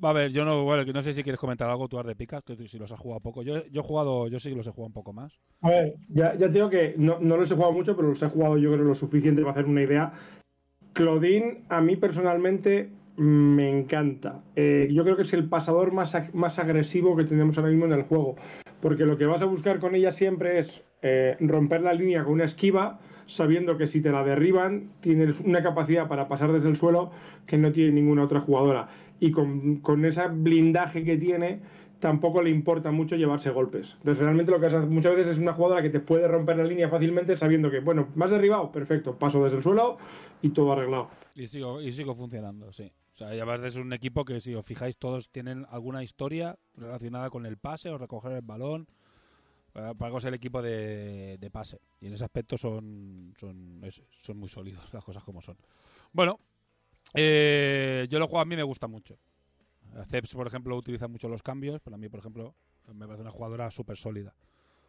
[0.08, 2.56] a ver, yo no, bueno, no sé si quieres comentar algo tú, de Picas, que
[2.56, 3.42] si los has jugado poco.
[3.42, 5.38] Yo, yo he jugado, yo sí que los he jugado un poco más.
[5.60, 8.22] A ver, ya, ya te digo que no, no los he jugado mucho, pero los
[8.22, 10.12] he jugado yo creo lo suficiente para hacer una idea.
[10.92, 14.42] Claudine, a mí personalmente me encanta.
[14.56, 17.92] Eh, yo creo que es el pasador más, más agresivo que tenemos ahora mismo en
[17.92, 18.36] el juego.
[18.80, 22.34] Porque lo que vas a buscar con ella siempre es eh, romper la línea con
[22.34, 26.76] una esquiva, sabiendo que si te la derriban, tienes una capacidad para pasar desde el
[26.76, 27.10] suelo
[27.46, 28.88] que no tiene ninguna otra jugadora.
[29.20, 31.60] Y con, con ese blindaje que tiene,
[32.00, 33.94] tampoco le importa mucho llevarse golpes.
[33.98, 36.64] Entonces, realmente lo que hace muchas veces es una jugadora que te puede romper la
[36.64, 39.98] línea fácilmente sabiendo que, bueno, más derribado, perfecto, paso desde el suelo
[40.42, 41.08] y todo arreglado.
[41.36, 42.90] Y sigo, y sigo funcionando, sí.
[43.14, 47.28] O sea, ya es un equipo que, si os fijáis, todos tienen alguna historia relacionada
[47.28, 48.88] con el pase o recoger el balón.
[49.72, 51.80] Para para algo es el equipo de, de pase.
[52.00, 55.56] Y en ese aspecto son, son, son muy sólidos, las cosas como son.
[56.12, 56.40] Bueno,
[57.14, 59.18] eh, yo lo juego a mí me gusta mucho.
[60.08, 62.54] Ceps, por ejemplo, utiliza mucho los cambios, pero a mí, por ejemplo,
[62.94, 64.34] me parece una jugadora súper sólida.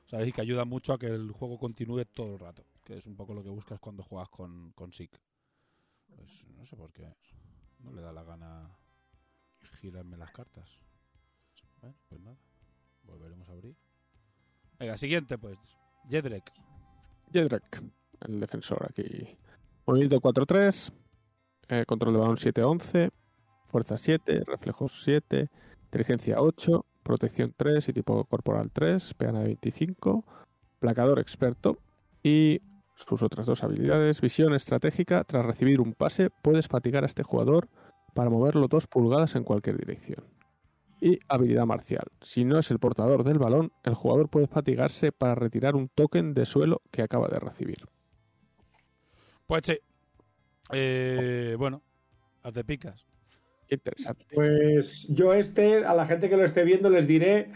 [0.06, 0.28] ¿Sabes?
[0.30, 2.66] Y que ayuda mucho a que el juego continúe todo el rato.
[2.86, 5.12] Que es un poco lo que buscas cuando juegas con, con SIC.
[6.08, 7.06] Pues no sé por qué
[7.84, 8.70] no le da la gana
[9.80, 10.80] girarme las cartas.
[11.82, 12.38] Bueno, pues nada.
[13.04, 13.76] Volveremos a abrir.
[14.80, 15.58] Venga, siguiente pues.
[16.10, 16.52] Jedrek.
[17.32, 17.84] Jedrek,
[18.22, 19.38] el defensor aquí.
[19.86, 20.94] Movimiento 4-3,
[21.70, 23.12] eh, control de balón 7-11,
[23.68, 25.50] fuerza 7, reflejos 7,
[25.86, 30.24] inteligencia 8, protección 3 y tipo corporal 3, peana de 25,
[30.80, 31.78] placador experto
[32.24, 32.62] y
[32.96, 37.70] sus otras dos habilidades, visión estratégica, tras recibir un pase puedes fatigar a este jugador
[38.14, 40.24] para moverlo dos pulgadas en cualquier dirección.
[41.02, 42.06] Y habilidad marcial.
[42.22, 46.34] Si no es el portador del balón, el jugador puede fatigarse para retirar un token
[46.34, 47.86] de suelo que acaba de recibir.
[49.48, 49.78] Pues sí.
[50.72, 51.82] Eh, bueno,
[52.44, 53.06] a te picas.
[53.68, 54.26] Qué interesante.
[54.34, 57.52] Pues yo este, a la gente que lo esté viendo les diré,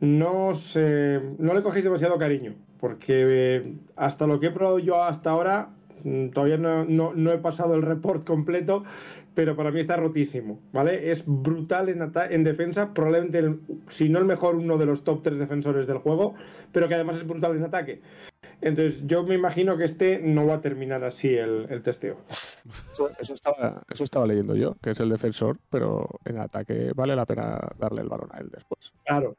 [0.00, 3.24] no, os, eh, no le cogéis demasiado cariño, porque
[3.56, 5.70] eh, hasta lo que he probado yo hasta ahora,
[6.02, 8.84] mm, todavía no, no- no he pasado el report completo,
[9.34, 11.10] pero para mí está rotísimo, ¿vale?
[11.10, 15.02] Es brutal en, ata- en defensa, probablemente, el- si no el mejor, uno de los
[15.04, 16.34] top 3 defensores del juego,
[16.72, 18.00] pero que además es brutal en ataque.
[18.60, 22.16] Entonces yo me imagino que este no va a terminar así el, el testeo.
[22.90, 27.14] Eso, eso estaba, eso estaba leyendo yo, que es el defensor, pero en ataque vale
[27.16, 28.92] la pena darle el balón a él después.
[29.04, 29.36] Claro.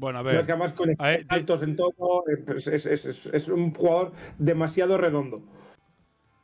[0.00, 0.46] Bueno, a ver.
[0.46, 2.24] que además con A ver, altos en todo,
[2.56, 5.42] es, es- es- es- es un jugador demasiado redondo.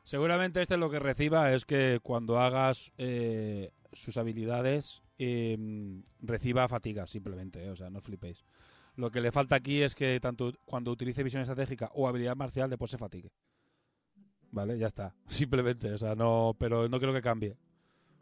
[0.04, 5.56] Seguramente este lo que reciba es que cuando hagas eh, sus habilidades eh,
[6.20, 8.44] reciba fatiga simplemente, eh, o sea, no flipéis.
[8.96, 12.68] Lo que le falta aquí es que tanto cuando utilice visión estratégica o habilidad marcial
[12.68, 13.30] después se fatigue.
[14.52, 15.14] Vale, ya está.
[15.26, 17.56] Simplemente, o sea, no, pero no creo que cambie.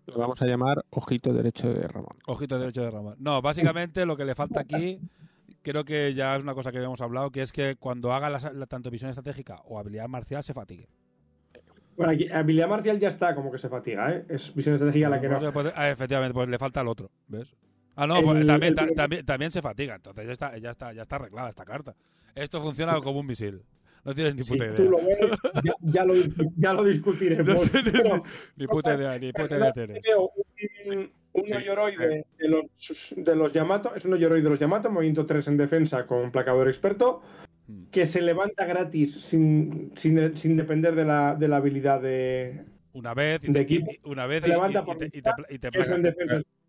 [0.07, 2.17] Lo vamos a llamar ojito derecho de Ramón.
[2.27, 3.17] Ojito derecho de Ramón.
[3.19, 5.01] No, básicamente lo que le falta aquí,
[5.63, 8.39] creo que ya es una cosa que habíamos hablado, que es que cuando haga la,
[8.53, 10.89] la- tanto visión estratégica o habilidad marcial se fatigue.
[11.97, 14.25] Bueno, aquí, habilidad marcial ya está como que se fatiga, ¿eh?
[14.29, 15.53] Es visión estratégica la que no.
[15.53, 17.55] Pues, ah, efectivamente, pues le falta el otro, ¿ves?
[17.97, 19.95] Ah, no, pues también, el- ta- también, también se fatiga.
[19.95, 21.95] Entonces ya está, ya, está, ya está arreglada esta carta.
[22.35, 23.63] Esto funciona como un misil.
[24.05, 24.91] No tienes ni Si puta tú idea.
[24.91, 26.15] lo ves, ya, ya lo,
[26.57, 27.47] ya lo discutiremos.
[27.75, 28.23] No tienes Pero-
[28.57, 30.03] ni, puta idea, ni puta idea tienes.
[30.87, 31.53] Un, un Sí.
[31.55, 35.57] Oyoroide de los, de los Yamato, es un Oyoroide de los Yamato, movimiento 3 en
[35.57, 37.23] defensa con placador experto,
[37.67, 37.85] Mm.
[37.91, 42.63] que se levanta gratis sin, sin, sin depender de la, de la habilidad de,
[42.93, 43.91] Una vez y de te, equipo.
[43.91, 45.97] y- una vez y, y- y te, y te, y te placa.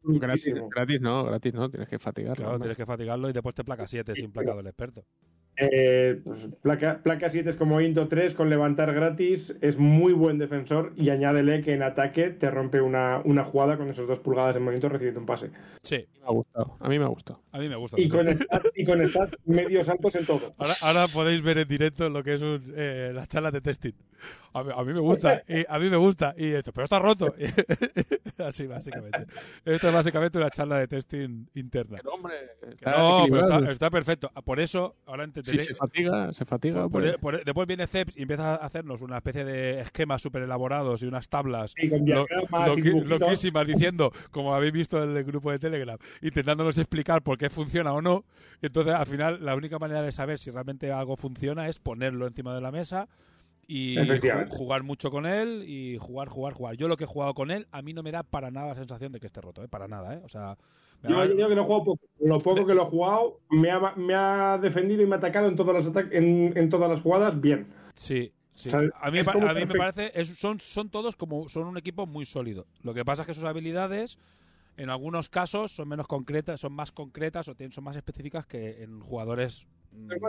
[0.06, 2.46] Gratis, no, gratis no, tienes que fatigarlo.
[2.46, 5.04] Claro, tienes que fatigarlo y después te placa 7 sin placado el experto.
[5.58, 10.38] Eh, pues, placa, placa 7 es como Into 3 con levantar gratis, es muy buen
[10.38, 14.58] defensor y añádele que en ataque te rompe una, una jugada con esos dos pulgadas
[14.58, 15.52] en movimiento recibiendo un pase.
[15.82, 17.42] Sí, Me ha gustado, a mí me ha gustado.
[17.52, 18.00] a mí me gusta.
[18.00, 20.54] Y con stats, y con stats medios altos en todo.
[20.58, 23.94] Ahora, ahora podéis ver en directo lo que es un, eh, las charlas de testing.
[24.58, 26.34] A mí, a mí me gusta, y a mí me gusta.
[26.38, 27.34] Y esto, pero está roto.
[28.38, 29.26] Así, básicamente.
[29.66, 31.98] Esto es básicamente una charla de testing interna.
[32.02, 32.36] Pero, hombre,
[32.70, 34.30] está no, pero está, está perfecto.
[34.44, 35.66] Por eso, ahora entenderéis.
[35.68, 36.84] se fatiga, se fatiga.
[36.88, 40.44] por- pues- por- después viene Ceps y empieza a hacernos una especie de esquemas súper
[40.44, 45.60] elaborados y unas tablas lo- loqui- loquísimas diciendo, como habéis visto en el grupo de
[45.60, 48.24] Telegram, intentándonos explicar por qué funciona o no.
[48.62, 52.26] Y entonces, al final, la única manera de saber si realmente algo funciona es ponerlo
[52.28, 53.08] encima de la mesa
[53.68, 53.96] y
[54.50, 56.76] jugar mucho con él y jugar, jugar, jugar.
[56.78, 58.76] Yo lo que he jugado con él, a mí no me da para nada la
[58.76, 59.68] sensación de que esté roto, ¿eh?
[59.68, 60.22] Para nada, ¿eh?
[60.24, 60.58] O sea,
[61.04, 62.06] Yo, da- yo que lo he jugado poco.
[62.20, 65.48] Lo poco que lo he jugado me ha, me ha defendido y me ha atacado
[65.48, 67.68] en todas las, en, en todas las jugadas bien.
[67.96, 68.70] Sí, sí.
[68.70, 71.78] O sea, a mí, a mí me parece, es- son, son todos como, son un
[71.78, 72.68] equipo muy sólido.
[72.84, 74.20] Lo que pasa es que sus habilidades,
[74.78, 78.84] en algunos casos, son menos concretas, son más concretas o tienen, son más específicas que
[78.84, 80.20] en jugadores mm, de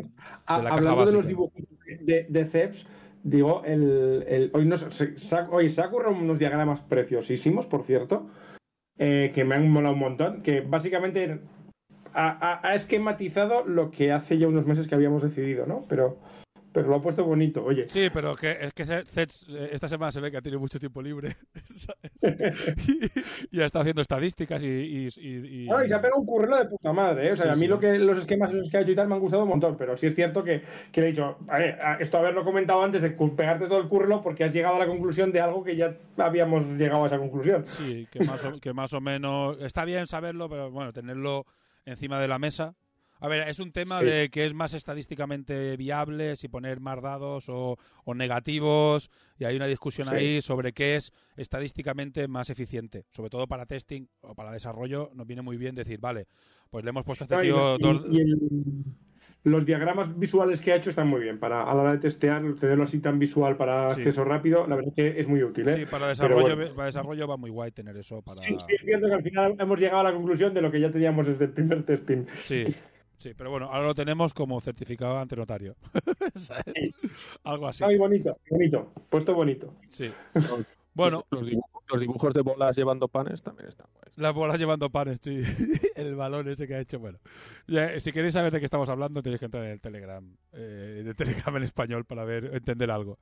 [0.47, 1.53] la hablando de los dibujos
[2.01, 2.87] de, de Ceps,
[3.29, 5.15] digo, el, el- hoy, nos, se,
[5.51, 8.29] hoy se ha currado unos diagramas preciosísimos, por cierto,
[8.99, 11.41] eh, que me han molado un montón, que básicamente
[12.15, 15.85] ha- ha esquematizado lo que hace ya unos meses que habíamos decidido, ¿no?
[15.89, 16.19] Pero,
[16.77, 17.89] pero lo ha puesto bonito, oye.
[17.89, 20.79] Sí, pero que, es que Zets eh, esta semana se ve que ha tenido mucho
[20.79, 21.35] tiempo libre
[21.65, 22.87] ¿sabes?
[23.51, 24.67] y, y está haciendo estadísticas y...
[24.67, 27.33] y, y- y- No, y se ha pegado un currelo de puta madre, ¿eh?
[27.33, 27.67] O sea, Sí, a mí sí.
[27.69, 29.79] lo que los esquemas esos que ha hecho y tal me han gustado un montón,
[29.79, 30.61] pero sí es cierto que,
[30.93, 34.21] que le he dicho, a ver, esto haberlo comentado antes de pegarte todo el currelo
[34.23, 37.67] porque has llegado a la conclusión de algo que ya habíamos llegado a esa conclusión.
[37.67, 39.57] Sí, que más, o, que más o menos...
[39.63, 41.47] Está bien saberlo, pero bueno, tenerlo
[41.87, 42.75] encima de la mesa.
[43.21, 44.07] A ver, es un tema Sí.
[44.07, 49.57] de que es más estadísticamente viable si poner más dados o, o negativos y hay
[49.57, 50.15] una discusión Sí.
[50.15, 53.05] ahí sobre qué es estadísticamente más eficiente.
[53.13, 56.27] Sobre todo para testing o para desarrollo nos viene muy bien decir, vale,
[56.71, 58.05] pues le hemos puesto a este tío y- dos...
[58.11, 58.39] y el-
[59.45, 61.39] los diagramas visuales que ha hecho están muy bien.
[61.39, 64.01] Para a la hora de testear, tenerlo así tan visual para Sí.
[64.01, 65.69] acceso rápido, la verdad es que es muy útil.
[65.69, 65.75] ¿eh?
[65.75, 66.75] Sí, para desarrollo, bueno.
[66.75, 68.43] para desarrollo va muy guay tener eso para...
[68.43, 70.81] Sí, sí, es cierto que al final hemos llegado a la conclusión de lo que
[70.81, 72.25] ya teníamos desde el primer testing.
[72.43, 72.65] Sí,
[73.19, 75.77] sí, pero bueno, ahora lo tenemos como certificado ante notario.
[77.45, 77.85] Algo así.
[77.85, 79.75] Ay, bonito, bonito, puesto bonito.
[79.89, 80.11] Sí.
[80.97, 84.17] Bueno, Los dibujos, los dibujos de bolas llevando panes también están guays.
[84.17, 85.41] las bolas llevando panes, sí.
[85.95, 87.19] El balón ese que ha hecho, bueno.
[87.67, 90.25] Ya, si queréis saber de qué estamos hablando, tenéis que entrar en el Telegram,
[90.55, 93.19] eh, de Telegram en español para ver, entender algo.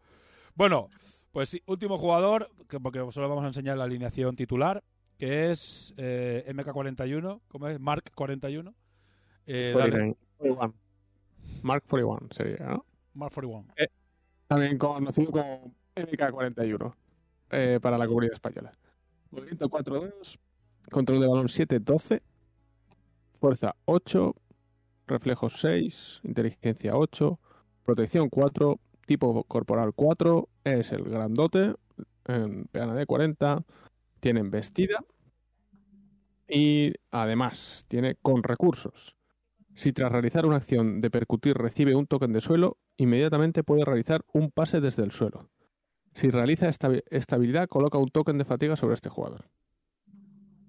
[0.55, 0.89] Bueno,
[1.33, 4.85] pues sí, último jugador, que porque solo vamos a enseñar la alineación titular,
[5.19, 7.81] que es eh, MK41, ¿cómo es?
[7.81, 8.73] Mark 41.
[9.47, 10.75] Eh, dale, 49, 41.
[11.63, 12.87] Mark 41 sería, ¿no?
[13.15, 13.67] Mark 41.
[14.47, 16.95] También conocido como MK41
[17.51, 18.73] eh, para la comunidad española.
[19.31, 20.39] Movimiento 4-2,
[20.91, 22.23] control de balón 7-12,
[23.41, 24.35] fuerza 8,
[25.07, 27.39] reflejos 6, inteligencia 8,
[27.85, 31.75] protección 4, tipo corporal 4, es el grandote,
[32.27, 33.65] en peana de 40,
[34.21, 35.05] tiene embestida
[36.49, 39.15] y además tiene con recursos.
[39.75, 44.25] Si tras realizar una acción de percutir recibe un token de suelo, inmediatamente puede realizar
[44.33, 45.51] un pase desde el suelo.
[46.15, 49.47] Si realiza esta, esta habilidad, coloca un token de fatiga sobre este jugador.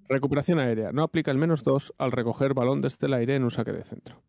[0.08, 0.91] Recuperación aérea.
[0.91, 3.84] No aplica el menos 2 al recoger balón desde el aire en un saque de
[3.84, 4.22] centro.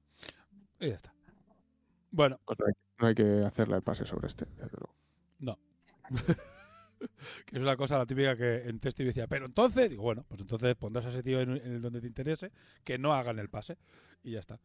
[0.79, 1.15] Y ya está.
[2.11, 4.95] Bueno, Pues no, hay, no hay que hacerle el pase sobre este, desde luego.
[5.39, 5.59] No.
[7.47, 10.41] que es una cosa la típica que en yo decía, pero entonces, digo, bueno, pues
[10.41, 12.51] entonces pondrás a ese tío en, el donde te interese,
[12.85, 13.77] que no hagan el pase
[14.23, 14.59] y ya está.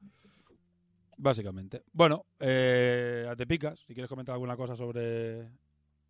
[1.17, 1.83] Básicamente.
[1.93, 5.49] Bueno, eh, te picas, si quieres comentar alguna cosa sobre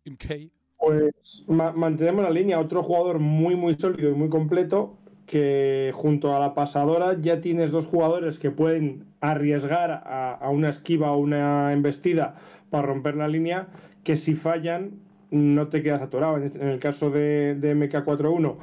[0.06, 0.50] MK.
[0.78, 2.58] Pues ma- mantenemos la línea.
[2.58, 4.98] Otro jugador muy, muy sólido y muy completo.
[5.26, 11.12] Que junto a la pasadora ya tienes dos jugadores que pueden arriesgar a una esquiva
[11.12, 12.36] o una embestida
[12.70, 13.68] para romper la línea.
[14.04, 15.01] Que si fallan,
[15.32, 16.36] no te quedas atorado.
[16.36, 18.58] En, este- el caso de, de MK41,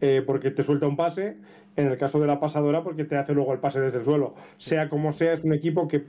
[0.00, 1.36] eh, porque te suelta un pase.
[1.76, 4.34] en el caso de la pasadora porque te hace luego el pase desde el suelo.
[4.58, 6.04] Sea como sea, es un equipo que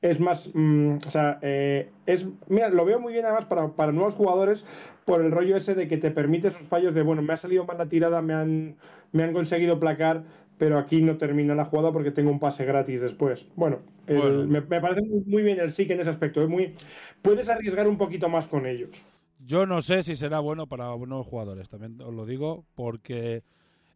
[0.00, 3.92] es más, mm, o sea, eh, es, mira, lo veo muy bien además para, para,
[3.92, 4.64] nuevos jugadores
[5.04, 7.64] por el rollo ese de que te permite esos fallos de, bueno, me ha salido
[7.64, 8.76] mal la tirada, me han,
[9.12, 10.24] me han conseguido placar,
[10.58, 13.46] pero aquí no termina la jugada porque tengo un pase gratis después.
[13.56, 14.48] Bueno, el.
[14.48, 16.74] Me, me parece muy, muy bien el SIC en ese aspecto, es muy,
[17.22, 18.90] puedes arriesgar un poquito más con ellos.
[19.38, 23.42] Yo no sé si será bueno para buenos jugadores, también os lo digo, porque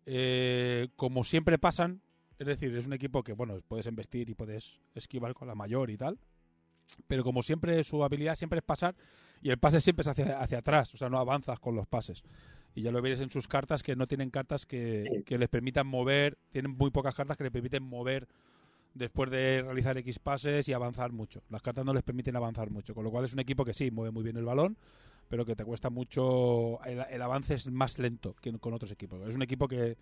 [0.05, 2.03] eh, como siempre pasan,
[2.39, 5.91] es decir, es un equipo que, bueno, puedes investir y puedes esquivar con la mayor
[5.91, 6.19] y tal,
[7.07, 8.95] pero como siempre su habilidad siempre es pasar
[9.41, 12.23] y el pase siempre es hacia, hacia atrás, o sea, no avanzas con los pases.
[12.75, 15.23] Y ya lo veréis en sus cartas que no tienen cartas que, Sí.
[15.25, 18.27] que les permitan mover, tienen muy pocas cartas que les permiten mover
[18.95, 21.43] después de realizar X pases y avanzar mucho.
[21.51, 23.91] Las cartas no les permiten avanzar mucho, con lo cual es un equipo que sí,
[23.91, 24.77] mueve muy bien el balón,
[25.29, 29.21] pero que te cuesta mucho, el, el avance es más lento que con otros equipos.
[29.29, 29.97] Es un equipo que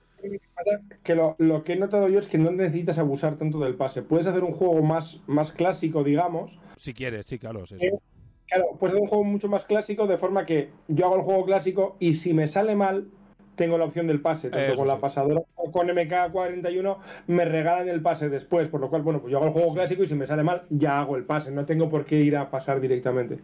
[1.04, 4.02] Que lo, lo que he notado yo es que no necesitas abusar tanto del pase.
[4.02, 6.58] Puedes hacer un juego más, más clásico, digamos.
[6.76, 8.00] si quieres, sí, claro, es eso.
[8.48, 11.44] Claro, puedes hacer un juego mucho más clásico de forma que yo hago el juego
[11.44, 13.08] clásico y si me sale mal,
[13.56, 14.50] tengo la opción del pase.
[14.50, 18.68] Tanto Eso con la pasadora o con MK41 me regalan el pase después.
[18.68, 20.62] Por lo cual, bueno, pues yo hago el juego clásico y si me sale mal,
[20.70, 21.50] ya hago el pase.
[21.50, 23.38] No tengo por qué ir a pasar directamente.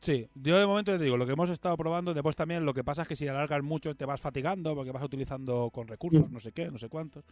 [0.00, 2.84] Sí, yo de momento te digo, lo que hemos estado probando, después también lo que
[2.84, 6.38] pasa es que si alargas mucho te vas fatigando porque vas utilizando con recursos, no
[6.38, 7.24] sé qué, no sé cuántos,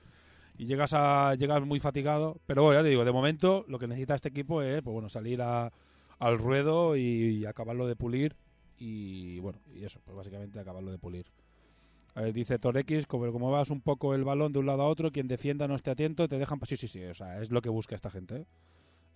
[0.58, 2.36] y llegas a llegas muy fatigado.
[2.46, 5.08] Pero bueno, ya te digo, de momento lo que necesita este equipo es, pues bueno,
[5.08, 5.70] salir a-
[6.18, 8.36] al ruedo y, y acabarlo de pulir
[8.78, 11.26] y bueno, y eso, pues básicamente acabarlo de pulir.
[12.16, 14.88] A ver, dice Torex, como, como vas un poco el balón de un lado a
[14.88, 16.60] otro, quien defienda no esté atento, te dejan...
[16.64, 18.36] Sí, sí, sí, o sea, es lo que busca esta gente.
[18.36, 18.44] ¿eh?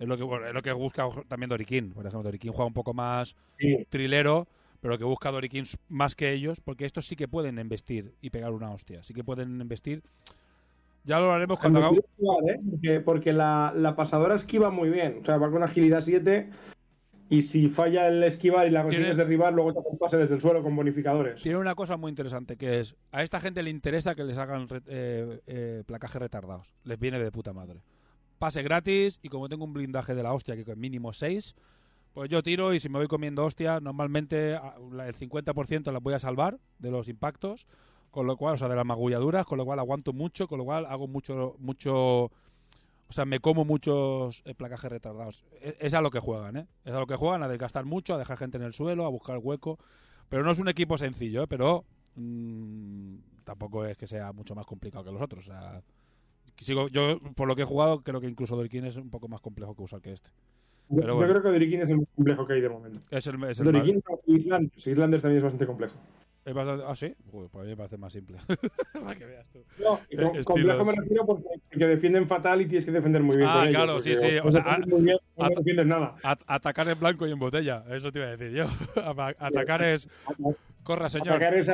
[0.01, 1.93] Es lo que, bueno, es lo que busca también Doriquín.
[1.93, 3.87] Por ejemplo, Doriquín juega un poco más Sí.
[3.89, 4.49] trilero,
[4.81, 8.53] pero que busca Doriquín más que ellos, porque estos sí que pueden investir y pegar
[8.53, 9.03] una hostia.
[9.05, 10.03] Sí que pueden investir.
[11.05, 12.01] Ya lo haremos cuando hagamos.
[12.01, 12.61] ¿eh?
[12.71, 15.21] Porque, porque la, la pasadora esquiva muy bien.
[15.23, 16.51] O sea, va con agilidad 7
[17.31, 20.41] y si falla el esquivar y la consigues Tiene- derribar, luego te pase desde el
[20.41, 21.43] suelo con bonificadores.
[21.43, 24.69] Tiene una cosa muy interesante que es: a esta gente le interesa que les hagan
[24.69, 26.75] re- eh, eh, placajes retardados.
[26.85, 27.81] Les viene de puta madre.
[28.39, 31.55] Pase gratis y como tengo un blindaje de la hostia, que con mínimo 6,
[32.15, 36.19] pues yo tiro y si me voy comiendo hostia, normalmente el 50% las voy a
[36.19, 37.67] salvar de los impactos,
[38.11, 40.65] con lo cual, o sea, de las magulladuras, con lo cual aguanto mucho, con lo
[40.65, 42.31] cual hago mucho, mucho,
[43.09, 45.45] o sea, me como muchos eh, placajes retardados.
[45.63, 46.67] Es, es a lo que juegan, ¿eh?
[46.85, 49.09] Es a lo que juegan, a desgastar mucho, a dejar gente en el suelo, a
[49.09, 49.79] buscar hueco.
[50.29, 51.47] Pero no es un equipo sencillo, ¿eh?
[51.49, 51.85] Pero
[52.17, 55.49] mm, tampoco es que sea mucho más complicado que los otros.
[55.49, 55.83] O sea,
[56.59, 59.41] sigo, yo, por lo que he jugado, creo que incluso Doriquín es un poco más
[59.41, 60.31] complejo que usar que este.
[60.91, 61.33] Yo- pero yo bueno.
[61.33, 63.01] creo que Doriquín es el más complejo que hay de momento.
[63.11, 64.87] Es el, es el Doriquín Islanders.
[64.87, 65.95] Islanders también es bastante complejo.
[66.49, 67.15] Es bastante- ah, sí.
[67.31, 68.37] Joder, pues a mí me parece más simple.
[68.93, 69.65] Para que veas tú.
[69.83, 73.37] No, y con- complejo me refiero porque, porque defienden fatal y tienes que defender muy
[73.37, 73.49] bien.
[73.49, 76.17] Ah, con claro, sí, sí, o sea, bien, no defiendes nada.
[76.23, 77.85] At- atacar en blanco y en botella.
[77.91, 78.65] Eso te iba a decir yo.
[79.39, 80.09] atacar es.
[80.83, 81.29] Corra, señor.
[81.35, 81.71] Atacar es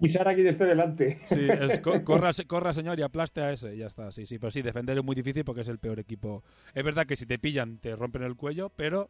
[0.00, 1.20] pisar a quien esté delante.
[1.26, 3.74] Sí, es co- corra, se- corra, señor, y aplaste a ese.
[3.74, 4.10] Y ya está.
[4.10, 4.38] Sí, sí.
[4.38, 6.42] Pero sí, defender es muy difícil porque es el peor equipo.
[6.74, 9.08] Es verdad que si te pillan, te rompen el cuello, pero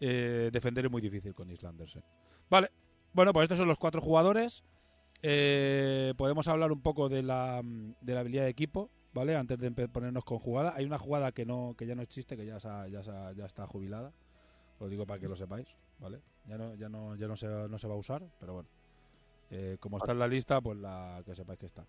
[0.00, 1.96] eh, defender es muy difícil con Islanders.
[1.96, 2.02] eh.
[2.48, 2.70] Vale.
[3.14, 4.64] Bueno, pues estos son los cuatro jugadores.
[5.22, 9.36] Eh, podemos hablar un poco de la, mm, de la habilidad de equipo, ¿vale?
[9.36, 10.72] Antes de ponernos con jugada.
[10.74, 13.44] Hay una jugada que no que ya no existe, que ya, se ya, se ya
[13.44, 14.12] está jubilada.
[14.80, 16.22] Lo digo para que lo sepáis, ¿vale?
[16.46, 18.68] Ya no, ya no, ya no, se, no se va a usar, pero bueno.
[19.50, 21.82] Eh, como está en la lista, pues la que sepáis que está.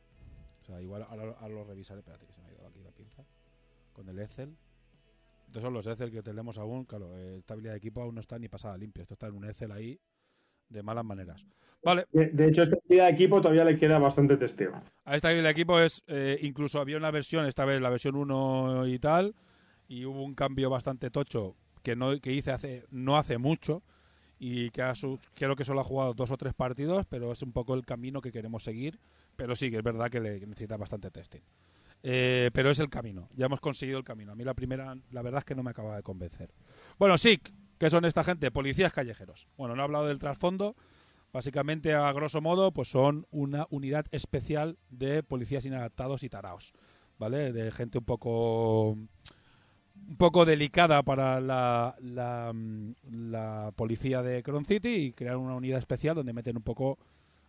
[0.62, 2.00] O sea, igual ahora, ahora lo revisaré.
[2.02, 3.24] Espérate que se me ha ido aquí la pinza.
[3.94, 4.56] Con el Excel.
[5.48, 6.84] Estos son los Excel que tenemos aún.
[6.84, 9.04] Claro, eh, esta habilidad de equipo aún no está ni pasada limpio.
[9.04, 10.00] Esto está en un Excel ahí
[10.70, 11.46] de malas maneras.
[11.84, 14.82] Vale, De, de hecho, esta unidad de equipo todavía le queda bastante testeo.
[15.06, 16.04] a esta habilidad de equipo es.
[16.08, 19.36] eh, incluso había una versión, esta vez la versión 1 y tal.
[19.88, 23.84] Y hubo un cambio bastante tocho que no que hice hace no hace mucho.
[24.40, 27.42] Y que a sus, creo que solo ha jugado dos o tres partidos, pero es
[27.44, 29.00] un poco el camino que queremos seguir.
[29.36, 31.42] Pero sí, que es verdad que le que necesita bastante testing.
[32.04, 33.30] Eh, pero es el camino.
[33.36, 34.32] Ya hemos conseguido el camino.
[34.34, 36.52] A mí la primera, la verdad es que no me acaba de convencer.
[37.00, 37.40] Bueno, sí,
[37.78, 38.52] ¿qué son esta gente?
[38.52, 39.48] Policías callejeros.
[39.58, 40.76] Bueno, no he hablado del trasfondo.
[41.32, 46.74] Básicamente, a grosso modo, pues son una unidad especial de policías inadaptados y taraos.
[47.18, 47.52] ¿Vale?
[47.52, 48.98] De gente un poco
[50.08, 52.94] un poco delicada para la, la, mm,
[53.32, 56.98] la policía de Cron City y crear una unidad especial donde meten un poco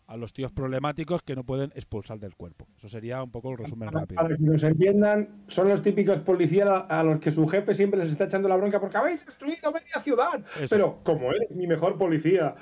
[0.07, 2.69] a los tíos problemáticos que no pueden expulsar del cuerpo.
[2.77, 4.23] Eso sería un poco el resumen Para, rápido.
[4.23, 8.13] para que nos entiendan, son los típicos policías a, los que su jefe siempre les
[8.13, 10.45] está echando la bronca porque habéis destruido media ciudad.
[10.61, 10.75] Eso.
[10.75, 12.55] Pero como eres mi mejor policía,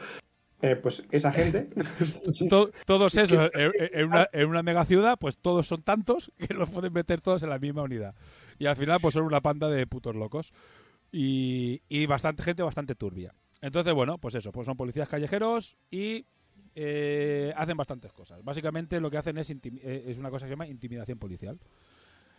[0.63, 1.69] eh, pues esa gente.
[2.87, 6.93] todos esos, en, una, en una mega ciudad, pues todos son tantos que los pueden
[6.93, 8.15] meter todos en la misma unidad.
[8.59, 10.53] Y al final, pues son una panda de putos locos.
[11.11, 13.35] Y, y bastante gente bastante turbia.
[13.61, 16.27] Entonces, bueno, pues eso, pues son policías callejeros y
[16.75, 18.43] eh, hacen bastantes cosas.
[18.45, 21.59] Básicamente lo que hacen es, eh, es una cosa que se llama intimidación policial.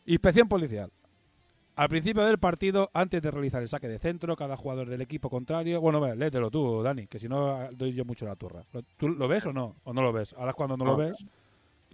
[0.06, 0.92] Inspección policial.
[1.76, 5.30] Al principio del partido, antes de realizar el saque de centro, cada jugador del equipo
[5.30, 5.82] contrario.
[5.82, 8.64] Bueno, léetelo tú, Dani, que si no doy yo mucho la turra.
[8.98, 9.78] ¿Tú lo ves o no?
[9.84, 10.34] ¿O no lo ves?
[10.34, 11.26] Ahora es cuando no, lo ves.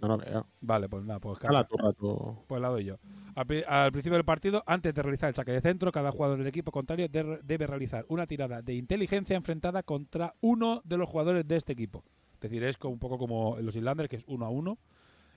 [0.02, 0.46] No lo veo.
[0.60, 2.44] Vale, pues nada, pues la turra tú.
[2.46, 2.98] Pues la doy yo.
[3.34, 3.46] Al,
[3.92, 7.08] principio del partido, antes de realizar el saque de centro, cada jugador del equipo contrario
[7.08, 12.04] debe realizar una tirada de inteligencia enfrentada contra uno de los jugadores de este equipo.
[12.40, 14.78] Es decir, es un poco como los Islanders, que es uno a uno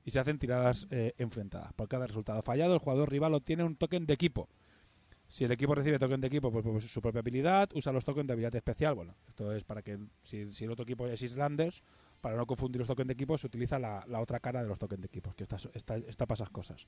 [0.06, 1.74] y se hacen tiradas eh, enfrentadas.
[1.74, 4.50] Por cada resultado fallado, el jugador rival obtiene un token de equipo.
[5.28, 8.28] Si el equipo recibe token de equipo, pues, pues su propia habilidad, usa los tokens
[8.28, 8.96] de habilidad especial.
[8.96, 11.84] Bueno, esto es para que si, el otro equipo es Islanders,
[12.22, 15.02] para no confundir los tokens de equipo, se utiliza la, otra cara de los tokens
[15.02, 16.88] de equipo, que está, está, está para esas cosas.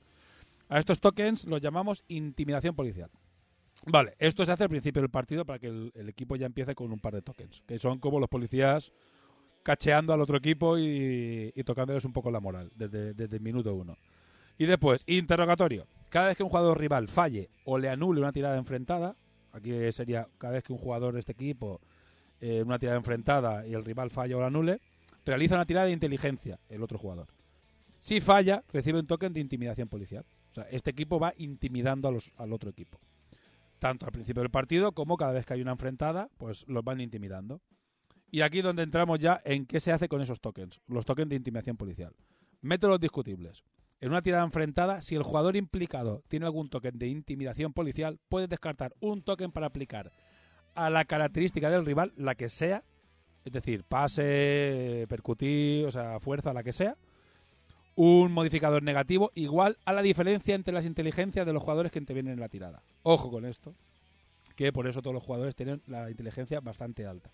[0.68, 3.10] A estos tokens los llamamos intimidación policial.
[3.84, 6.92] Vale, esto se hace al principio del partido para que el, equipo ya empiece con
[6.92, 8.92] un par de tokens, que son como los policías
[9.66, 13.96] cacheando al otro equipo y, tocándoles un poco la moral desde, el minuto uno.
[14.58, 15.88] Y después, interrogatorio.
[16.08, 19.16] Cada vez que un jugador rival falle o le anule una tirada enfrentada,
[19.50, 21.80] aquí sería cada vez que un jugador de este equipo
[22.40, 24.80] eh, una tirada enfrentada y el rival falla o la anule,
[25.24, 27.26] realiza una tirada de inteligencia el otro jugador.
[27.98, 30.24] Si falla, recibe un token de intimidación policial.
[30.52, 33.00] O sea, este equipo va intimidando a los, al otro equipo.
[33.80, 37.00] Tanto al principio del partido como cada vez que hay una enfrentada, pues los van
[37.00, 37.60] intimidando.
[38.30, 41.28] Y aquí es donde entramos ya en qué se hace con esos tokens, los tokens
[41.28, 42.12] de intimidación policial.
[42.60, 43.64] Métodos discutibles.
[44.00, 48.46] En una tirada enfrentada, si el jugador implicado tiene algún token de intimidación policial, puede
[48.46, 50.12] descartar un token para aplicar
[50.74, 52.84] a la característica del rival, la que sea,
[53.44, 56.96] es decir, pase, percutir, o sea, fuerza, la que sea,
[57.94, 62.34] un modificador negativo igual a la diferencia entre las inteligencias de los jugadores que intervienen
[62.34, 62.82] en la tirada.
[63.02, 63.74] Ojo con esto,
[64.56, 67.32] que por eso todos los jugadores tienen la inteligencia bastante alta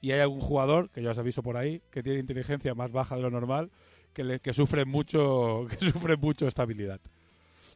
[0.00, 3.16] y hay algún jugador, que ya os aviso por ahí, que tiene inteligencia más baja
[3.16, 3.70] de lo normal,
[4.12, 7.00] que, que sufre mucho que sufre mucho estabilidad.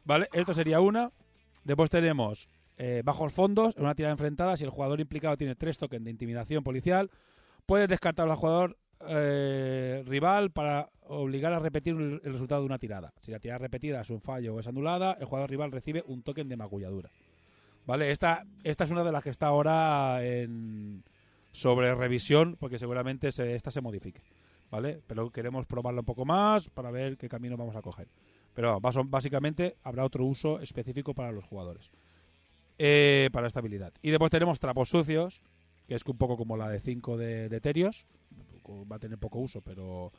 [0.05, 0.27] ¿Vale?
[0.33, 1.11] Esto sería una.
[1.63, 5.77] Después tenemos eh, bajos fondos, en una tirada enfrentada, si el jugador implicado tiene tres
[5.77, 7.09] tokens de intimidación policial,
[7.65, 13.13] puede descartar al jugador eh, rival para obligar a repetir el, resultado de una tirada.
[13.21, 16.23] Si la tirada repetida es un fallo o es anulada, el jugador rival recibe un
[16.23, 17.11] token de magulladura.
[17.85, 18.11] ¿Vale?
[18.11, 21.03] Esta, esta es una de las que está ahora en,
[21.53, 24.21] sobre revisión, porque seguramente esta se modifique.
[24.69, 25.01] ¿Vale?
[25.05, 28.07] Pero queremos probarla un poco más para ver qué camino vamos a coger.
[28.55, 31.91] Pero básicamente habrá otro uso específico para los jugadores.
[32.79, 33.93] Eh, para estabilidad.
[34.01, 35.43] Y después tenemos trapos sucios,
[35.87, 38.07] que es un poco como la de 5 de, de Terios.
[38.91, 40.11] Va a tener poco uso, pero,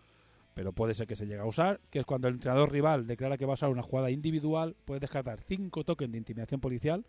[0.55, 1.81] pero puede ser que se llegue a usar.
[1.91, 5.01] Que es cuando el entrenador rival declara que va a usar una jugada individual, puede
[5.01, 7.05] descartar 5 tokens de intimidación policial,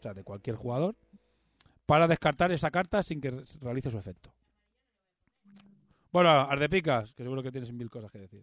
[0.00, 0.96] o sea, de cualquier jugador,
[1.92, 3.30] para descartar esa carta sin que
[3.60, 4.30] realice su efecto.
[6.10, 8.42] Bueno, Ardepicas, que seguro que tienes mil cosas que decir.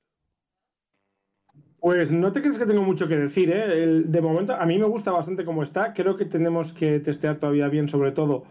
[1.80, 4.04] Pues no te crees que tengo mucho que decir, ¿eh?
[4.06, 5.96] de momento, a mí me gusta bastante cómo está.
[5.96, 8.44] Creo que tenemos que testear todavía bien, sobre todo,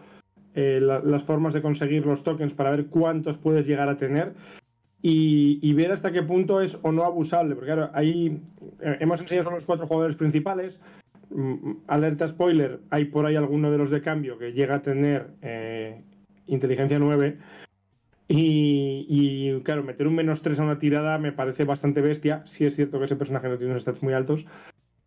[0.53, 4.33] eh, las formas de conseguir los tokens para ver cuántos puedes llegar a tener
[5.01, 7.55] y, y, ver hasta qué punto es o no abusable.
[7.55, 8.43] Porque, claro, ahí
[8.81, 10.77] eh, hemos enseñado solo los cuatro jugadores principales.
[11.29, 15.27] Mm, alerta spoiler, hay por ahí alguno de los de cambio que llega a tener
[15.41, 16.01] eh,
[16.47, 17.37] inteligencia 9.
[18.31, 22.43] Y, claro, meter un menos 3 a una tirada me parece bastante bestia.
[22.45, 24.45] Si es cierto que ese personaje no tiene unos stats muy altos.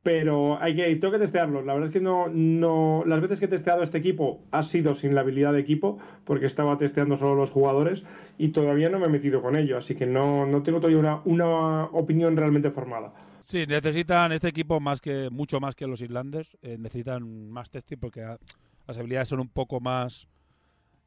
[0.02, 1.62] Pero hay que, tengo que testearlo.
[1.62, 3.04] La verdad es que no, no.
[3.06, 6.46] Las veces que he testeado este equipo ha sido sin la habilidad de equipo, porque
[6.46, 8.04] estaba testeando solo los jugadores
[8.38, 9.78] y todavía no me he metido con ello.
[9.78, 13.12] Así que no, no tengo todavía una, una opinión realmente formada.
[13.42, 16.56] Sí, necesitan este equipo más que mucho más que los Islanders.
[16.62, 18.20] Eh, necesitan más testing porque
[18.86, 20.28] las habilidades son un poco más.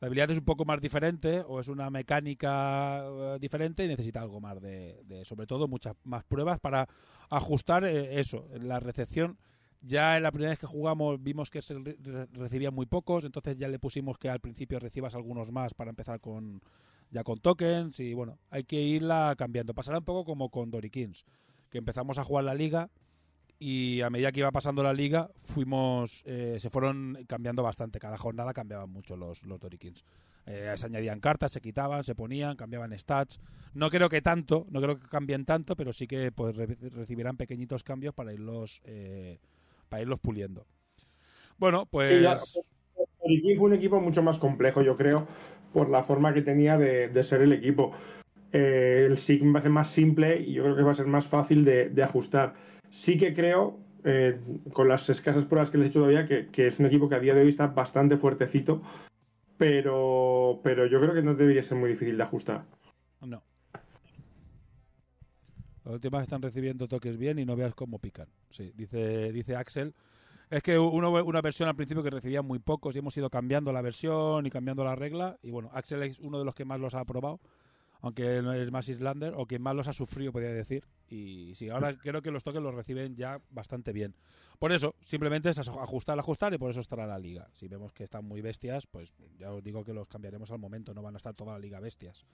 [0.01, 4.21] La habilidad es un poco más diferente o es una mecánica eh, diferente y necesita
[4.21, 6.89] algo más de, sobre todo, muchas más pruebas para
[7.29, 9.37] ajustar eh, eso, la recepción.
[9.81, 11.75] Ya en la primera vez que jugamos vimos que se
[12.33, 16.19] recibían muy pocos, entonces ya le pusimos que al principio recibas algunos más para empezar
[16.19, 16.61] con
[17.11, 19.73] ya con tokens y bueno, hay que irla cambiando.
[19.73, 21.23] Pasará un poco como con Dory Kings
[21.75, 22.89] que empezamos a jugar la liga
[23.59, 27.99] y a medida que iba pasando la liga fuimos eh, se fueron cambiando bastante.
[27.99, 30.05] Cada jornada cambiaban mucho los los Dorikins
[30.45, 33.41] eh, se añadían cartas se quitaban se ponían cambiaban stats.
[33.73, 37.83] No creo que tanto no creo que cambien tanto pero sí que pues recibirán pequeñitos
[37.83, 39.39] cambios para irlos eh,
[39.89, 40.65] para irlos puliendo.
[41.57, 42.63] Bueno pues
[43.25, 45.27] sí, fue un equipo mucho más complejo yo creo
[45.73, 47.91] por la forma que tenía de, de ser el equipo.
[48.57, 51.27] Eh, el SIG me parece más simple y yo creo que va a ser más
[51.27, 52.53] fácil de, ajustar.
[52.89, 54.39] Sí que creo, eh,
[54.71, 57.19] con las escasas pruebas que les he hecho todavía, que, es un equipo que a
[57.19, 58.81] día de hoy está bastante fuertecito,
[59.57, 62.63] pero, pero yo creo que no debería ser muy difícil de ajustar.
[63.19, 63.43] No.
[65.83, 68.29] Las últimas están recibiendo toques bien y no veas cómo pican.
[68.51, 69.93] Sí, dice, dice Axel.
[70.49, 73.73] Es que uno, una versión al principio que recibía muy pocos y hemos ido cambiando
[73.73, 75.37] la versión y cambiando la regla.
[75.41, 77.41] Y bueno, Axel es uno de los que más los ha probado,
[78.05, 80.85] aunque no es más Islander, o quien más los ha sufrido, podría decir.
[81.09, 84.13] Y sí, ahora creo que los toques los reciben ya bastante bien.
[84.59, 87.47] Por eso, simplemente es ajustar, ajustar y por eso estará la liga.
[87.53, 90.93] Si vemos que están muy bestias, pues ya os digo que los cambiaremos al momento,
[90.93, 92.27] no van a estar toda la liga bestias.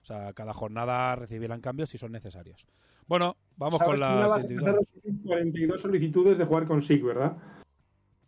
[0.00, 2.66] O sea, cada jornada recibirán cambios si son necesarios.
[3.06, 4.88] Bueno, vamos con las individuales.
[5.26, 7.36] 42 solicitudes de jugar con SIG, ¿verdad?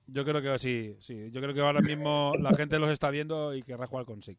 [0.07, 1.31] Yo creo que sí, sí.
[1.31, 4.37] Yo creo que ahora mismo la gente los está viendo y querrá jugar con SIG.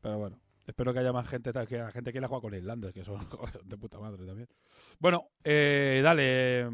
[0.00, 0.38] Pero bueno,
[0.68, 3.18] espero que haya más gente que la gente quiera jugar con Islanders, que son
[3.64, 4.48] de puta madre también.
[5.00, 6.68] Bueno, eh, dale,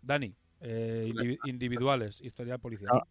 [0.00, 0.34] Dani.
[0.60, 3.02] Eh, individuales, historia policial.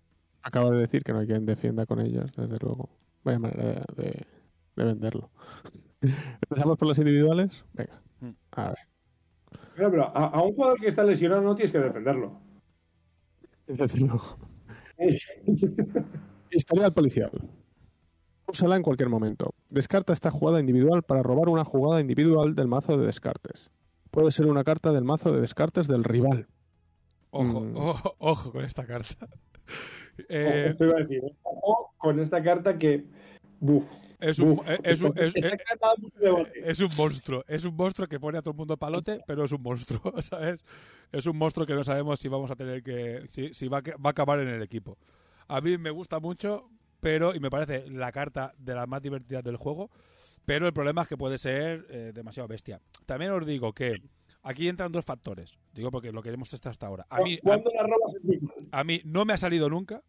[0.41, 2.89] Acabo de decir que no hay quien defienda con ellos, desde luego.
[3.23, 4.25] Vaya manera de,
[4.75, 5.29] de venderlo.
[6.01, 7.63] ¿Empezamos por los individuales?
[7.73, 8.01] Venga.
[8.21, 8.31] Mm.
[8.51, 8.77] A ver.
[9.75, 12.41] Pero, pero a, a, un jugador que está lesionado no tienes que defenderlo.
[13.67, 14.37] Desde luego.
[16.51, 17.31] Historial policial.
[18.47, 19.53] Úsala en cualquier momento.
[19.69, 23.69] Descarta esta jugada individual para robar una jugada individual del mazo de descartes.
[24.09, 26.47] Puede ser una carta del mazo de descartes del rival.
[27.31, 27.75] Ojo, mm.
[27.75, 29.27] ojo, ojo con esta carta.
[30.29, 30.73] eh...
[30.73, 33.05] ojo, a decir, ojo con esta carta que.
[33.59, 35.53] Buf, es un, Uf, es, un, es, es,
[36.63, 37.43] es, un monstruo.
[37.47, 40.63] Es un monstruo que pone a todo el mundo palote, pero es un monstruo, ¿sabes?
[41.11, 43.25] Es un monstruo que no sabemos si vamos a tener que.
[43.29, 44.97] si, si va, va a acabar en el equipo.
[45.47, 46.69] A mí me gusta mucho,
[46.99, 47.35] pero.
[47.35, 49.89] y me parece la carta de las más divertidas del juego.
[50.45, 52.79] Pero el problema es que puede ser eh, demasiado bestia.
[53.05, 54.01] También os digo que
[54.43, 55.57] aquí entran dos factores.
[55.73, 57.05] Digo porque lo que hemos testado hasta ahora.
[57.09, 60.03] A mí, a, a mí no me ha salido nunca.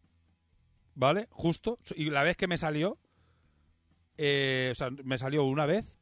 [0.95, 1.27] ¿Vale?
[1.31, 1.79] Justo.
[1.95, 2.97] Y la vez que me salió
[4.21, 5.97] eh, o sea, me salió una vez,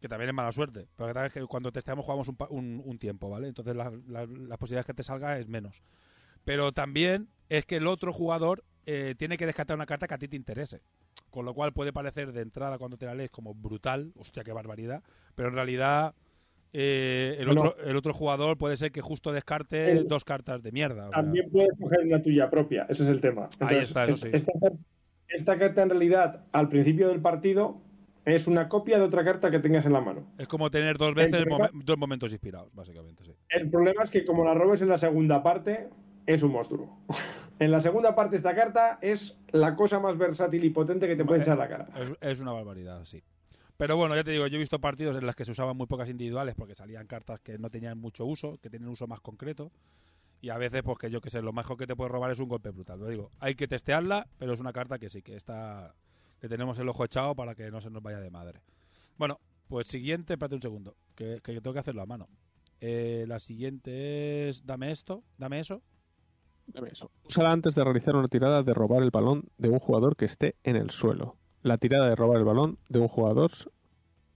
[0.00, 3.48] que también es mala suerte, pero que cuando testeamos jugamos un, un, un tiempo, ¿vale?
[3.48, 5.82] Entonces la, la, las posibilidades que te salga es menos.
[6.44, 10.18] Pero también es que el otro jugador eh, tiene que descartar una carta que a
[10.18, 10.80] ti te interese.
[11.30, 14.52] Con lo cual puede parecer de entrada cuando te la lees como brutal, hostia, qué
[14.52, 15.02] barbaridad,
[15.34, 16.14] pero en realidad
[16.72, 20.72] eh, el, otro, el otro jugador puede ser que justo descarte el, dos cartas de
[20.72, 21.08] mierda.
[21.08, 21.52] O también sea.
[21.52, 23.48] puedes coger una tuya propia, ese es el tema.
[23.52, 24.28] Entonces, Ahí está, eso sí.
[24.32, 24.52] Esta,
[25.28, 27.80] esta carta en realidad al principio del partido
[28.24, 30.26] es una copia de otra carta que tengas en la mano.
[30.38, 33.24] Es como tener dos veces dos momentos inspirados, básicamente.
[33.24, 33.32] Sí.
[33.48, 35.88] El problema es que como la robes en la segunda parte,
[36.26, 36.98] es un monstruo.
[37.60, 41.24] En la segunda parte esta carta es la cosa más versátil y potente que te
[41.24, 41.88] puede es, echar la cara.
[41.94, 43.22] Es, es, una barbaridad, sí.
[43.76, 45.86] Pero bueno, ya te digo, yo he visto partidos en los que se usaban muy
[45.86, 49.70] pocas individuales porque salían cartas que no tenían mucho uso, que tienen uso más concreto.
[50.40, 52.40] Y a veces, pues que yo que sé, lo mejor que te puede robar es
[52.40, 52.98] un golpe brutal.
[52.98, 55.94] Lo digo, hay que testearla, pero es una carta que sí, que está.
[56.40, 58.62] que tenemos el ojo echado para que no se nos vaya de madre.
[59.18, 59.38] Bueno,
[59.68, 62.26] pues siguiente, espérate un segundo, que, que tengo que hacerlo a mano.
[62.80, 64.64] Eh, la siguiente es.
[64.64, 65.82] Dame esto, dame eso.
[67.24, 70.56] Úsala antes de realizar una tirada de robar el balón de un jugador que esté
[70.64, 71.36] en el suelo.
[71.62, 73.50] La tirada de robar el balón de un jugador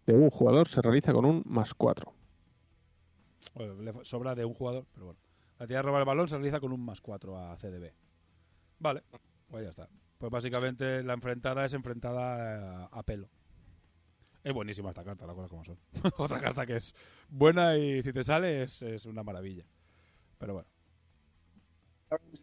[0.06, 2.12] de un jugador se realiza con un más 4.
[3.54, 5.20] Bueno, le sobra de un jugador, pero bueno.
[5.58, 7.92] La tirada de robar el balón se realiza con un más 4 a CDB.
[8.78, 9.02] Vale,
[9.48, 9.88] pues ya está.
[10.18, 13.28] Pues básicamente la enfrentada es enfrentada a, a pelo.
[14.42, 15.78] Es buenísima esta carta, las cosas como son.
[16.18, 16.94] Otra carta que es
[17.30, 19.64] buena y si te sale es, es una maravilla.
[20.36, 20.68] Pero bueno.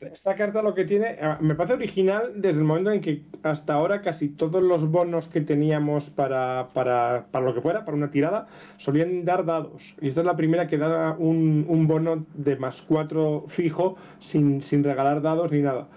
[0.02, 3.74] Esta carta lo que tiene, ah, me parece original desde el momento en que hasta
[3.74, 8.12] ahora casi todos los bonos que teníamos para, para, para lo que fuera, para una
[8.12, 8.48] tirada,
[8.78, 9.96] solían dar dados.
[10.02, 14.62] Y esta es la primera que da un, un bono de más 4 fijo sin,
[14.62, 15.88] sin regalar dados ni nada.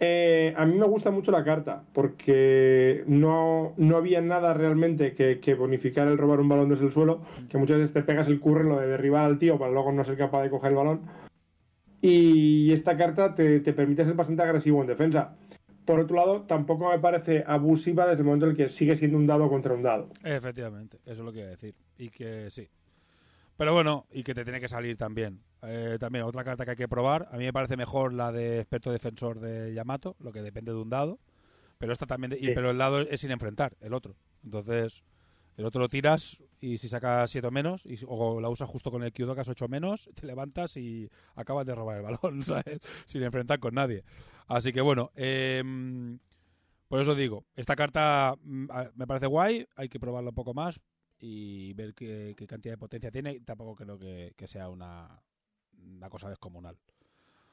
[0.00, 5.40] Eh, a mí me gusta mucho la carta porque no, no había nada realmente que,
[5.40, 8.38] que, bonificar el robar un balón desde el suelo, que muchas veces te pegas el
[8.38, 10.76] curro en lo de derribar al tío para luego no ser capaz de coger el
[10.76, 11.00] balón.
[12.00, 15.36] Y esta carta te, te, permite ser bastante agresivo en defensa.
[15.84, 19.16] Por otro lado, tampoco me parece abusiva desde el momento en el que sigue siendo
[19.16, 20.10] un dado contra un dado.
[20.22, 21.74] Efectivamente, eso es lo que iba a decir.
[21.96, 22.68] Y que sí.
[23.56, 25.40] Pero bueno, y que te tiene que salir también.
[25.62, 27.28] Eh, también otra carta que hay que probar.
[27.32, 30.78] A mí me parece mejor la de experto defensor de Yamato, lo que depende de
[30.78, 31.18] un dado.
[31.78, 32.50] Pero esta también, de, sí.
[32.50, 34.14] y, pero el dado es sin enfrentar, el otro.
[34.44, 35.02] Entonces,
[35.58, 38.92] el otro lo tiras y si sacas 7 o menos, y, o la usas justo
[38.92, 42.42] con el Kyudo que has 8 menos, te levantas y acabas de robar el balón,
[42.44, 42.78] ¿sabes?
[43.04, 44.04] Sin enfrentar con nadie.
[44.46, 45.62] Así que bueno, eh,
[46.86, 50.80] Por eso digo, esta carta mm, me parece guay, hay que probarla un poco más
[51.18, 53.40] y ver qué, cantidad de potencia tiene.
[53.40, 55.20] Tampoco creo que, sea una,
[55.82, 56.78] una, cosa descomunal.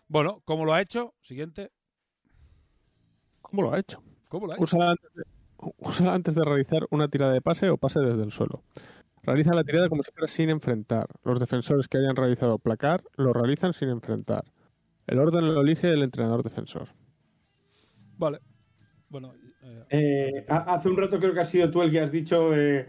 [0.07, 1.15] Bueno, ¿cómo lo ha hecho?
[1.23, 1.71] Siguiente.
[3.41, 4.03] ¿Cómo lo ha hecho?
[4.29, 4.63] ¿Cómo lo ha hecho?
[4.63, 4.95] Usa
[6.07, 8.63] antes de realizar una tirada de pase o pase desde el suelo.
[9.23, 11.07] Realiza la tirada como si fuera sin enfrentar.
[11.23, 14.43] Los defensores que hayan realizado placar lo realizan sin enfrentar.
[15.07, 16.89] El orden lo elige el entrenador defensor.
[18.17, 18.39] Vale.
[19.09, 19.33] Bueno,
[19.63, 22.87] eh, eh, hace un rato creo que has sido tú el que has dicho eh,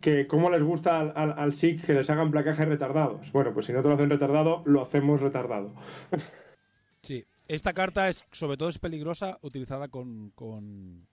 [0.00, 3.32] que cómo les gusta al, al, SIC que les hagan placajes retardados.
[3.32, 5.74] Bueno, pues si no te lo hacen retardado, lo hacemos retardado.
[7.02, 11.06] sí, esta carta es sobre todo es peligrosa utilizada con, con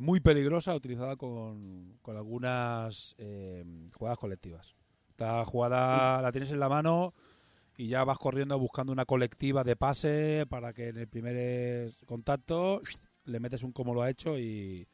[0.00, 3.16] muy peligrosa utilizada con, con algunas
[3.94, 4.74] jugadas colectivas.
[5.10, 7.14] Esta jugada la tienes en la mano
[7.80, 12.82] y ya vas corriendo buscando una colectiva de pase para que en el primer contacto
[13.24, 14.86] le metes un como lo ha hecho y,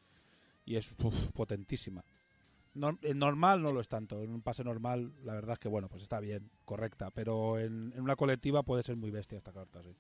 [0.65, 0.95] es
[1.35, 2.05] potentísima.
[2.75, 5.89] en normal no lo es tanto, en un pase normal la verdad es que bueno,
[5.89, 9.97] pues está bien, correcta, pero en, una colectiva puede ser muy bestia esta carta, sí.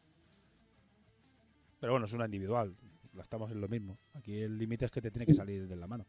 [1.80, 2.76] Pero bueno, es una individual,
[3.22, 3.98] estamos en lo mismo.
[4.14, 6.04] Aquí el límite es que te tiene que salir de la mano.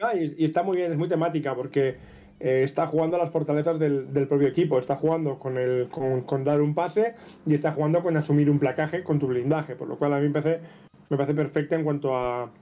[0.00, 1.96] Ah, y, está muy bien, es muy temática porque
[2.38, 4.78] eh, está jugando a las fortalezas del, propio equipo.
[4.78, 7.14] Está jugando con, el, con, dar un pase
[7.46, 9.76] y está jugando con asumir un placaje con tu blindaje.
[9.76, 10.64] Por lo cual a mí me parece,
[11.08, 12.52] me parece perfecta en cuanto a,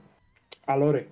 [0.65, 1.07] a lore.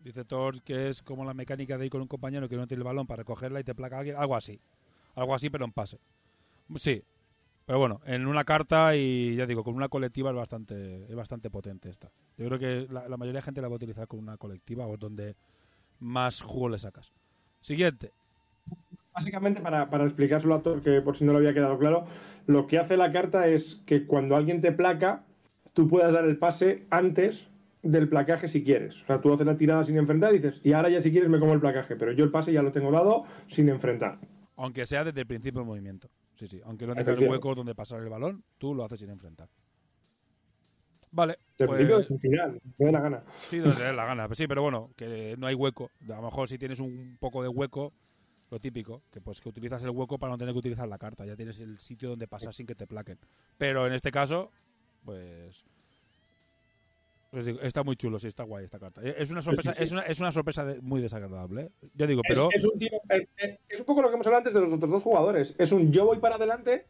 [0.00, 2.82] Dice Thor que es como la mecánica de ir con un compañero que no tiene
[2.82, 4.16] el balón para recogerla y te placa a alguien.
[4.16, 4.60] Algo así.
[5.14, 5.98] Algo así, pero en pase.
[6.76, 7.02] Sí,
[7.66, 11.50] pero bueno, en una carta y ya digo, con una colectiva es bastante, es bastante
[11.50, 12.10] potente esta.
[12.36, 14.94] Yo creo que la, mayoría de gente la va a utilizar con una colectiva o
[14.94, 15.34] es donde
[16.00, 17.12] más jugo le sacas.
[17.60, 18.12] Siguiente.
[19.14, 22.04] Básicamente, para, para explicárselo a todos, que por si no lo había quedado claro,
[22.46, 25.24] lo que hace la carta es que cuando alguien te placa,
[25.72, 27.46] tú puedas dar el pase antes
[27.82, 29.02] del placaje si quieres.
[29.02, 31.30] O sea, tú haces la tirada sin enfrentar y dices, y ahora ya si quieres
[31.30, 34.18] me como el placaje, pero yo el pase ya lo tengo dado sin enfrentar.
[34.56, 36.08] Aunque sea desde el principio del movimiento.
[36.34, 36.60] Sí, sí.
[36.64, 39.48] Aunque no tengas hueco donde pasar el balón, tú lo haces sin enfrentar.
[41.10, 41.38] Vale.
[41.56, 42.08] Te pues...
[42.20, 43.24] final, me da la gana.
[43.48, 44.28] Sí, no te la gana.
[44.32, 45.90] Sí, pero bueno, que no hay hueco.
[46.02, 47.92] A lo mejor si tienes un poco de hueco,
[48.50, 51.24] lo típico, que pues que utilizas el hueco para no tener que utilizar la carta.
[51.24, 53.20] Ya tienes el sitio donde pasar sin que te plaquen.
[53.58, 54.50] Pero en este caso,
[55.04, 55.64] pues
[57.62, 59.00] está muy chulo, sí, está guay esta carta.
[59.02, 61.62] Es una sorpresa, Es una, es una sorpresa muy desagradable.
[61.62, 61.70] ¿eh?
[61.94, 62.48] Ya digo, pero.
[62.52, 62.72] Es, un
[63.68, 65.54] es, un poco lo que hemos hablado antes de los otros dos jugadores.
[65.58, 66.86] Es un yo voy para adelante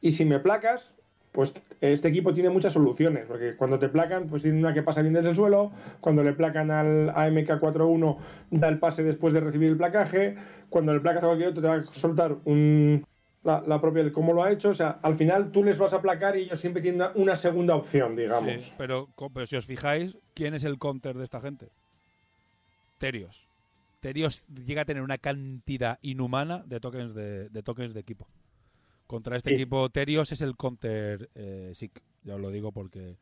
[0.00, 0.94] y si me placas,
[1.32, 3.26] pues este equipo tiene muchas soluciones.
[3.26, 5.72] Porque cuando te placan, pues tiene una que pasa bien desde el suelo.
[6.00, 8.16] Cuando le placan al AMK41,
[8.50, 10.36] da el pase después de recibir el placaje.
[10.70, 13.04] Cuando le placas a cualquier otro, te va a soltar un,
[13.44, 14.70] la, propia cómo lo ha hecho.
[14.70, 17.74] O sea, al final tú les vas a aplacar y ellos siempre tienen una, segunda
[17.74, 18.62] opción, digamos.
[18.62, 21.68] Sí, pero, pero, si os fijáis, ¿quién es el counter de esta gente?
[22.98, 23.46] Terios.
[24.00, 28.26] Terios llega a tener una cantidad inhumana de tokens de, tokens de equipo.
[29.06, 32.02] Contra este equipo, Terios es el counter eh, SIC.
[32.24, 33.16] Ya os lo digo porque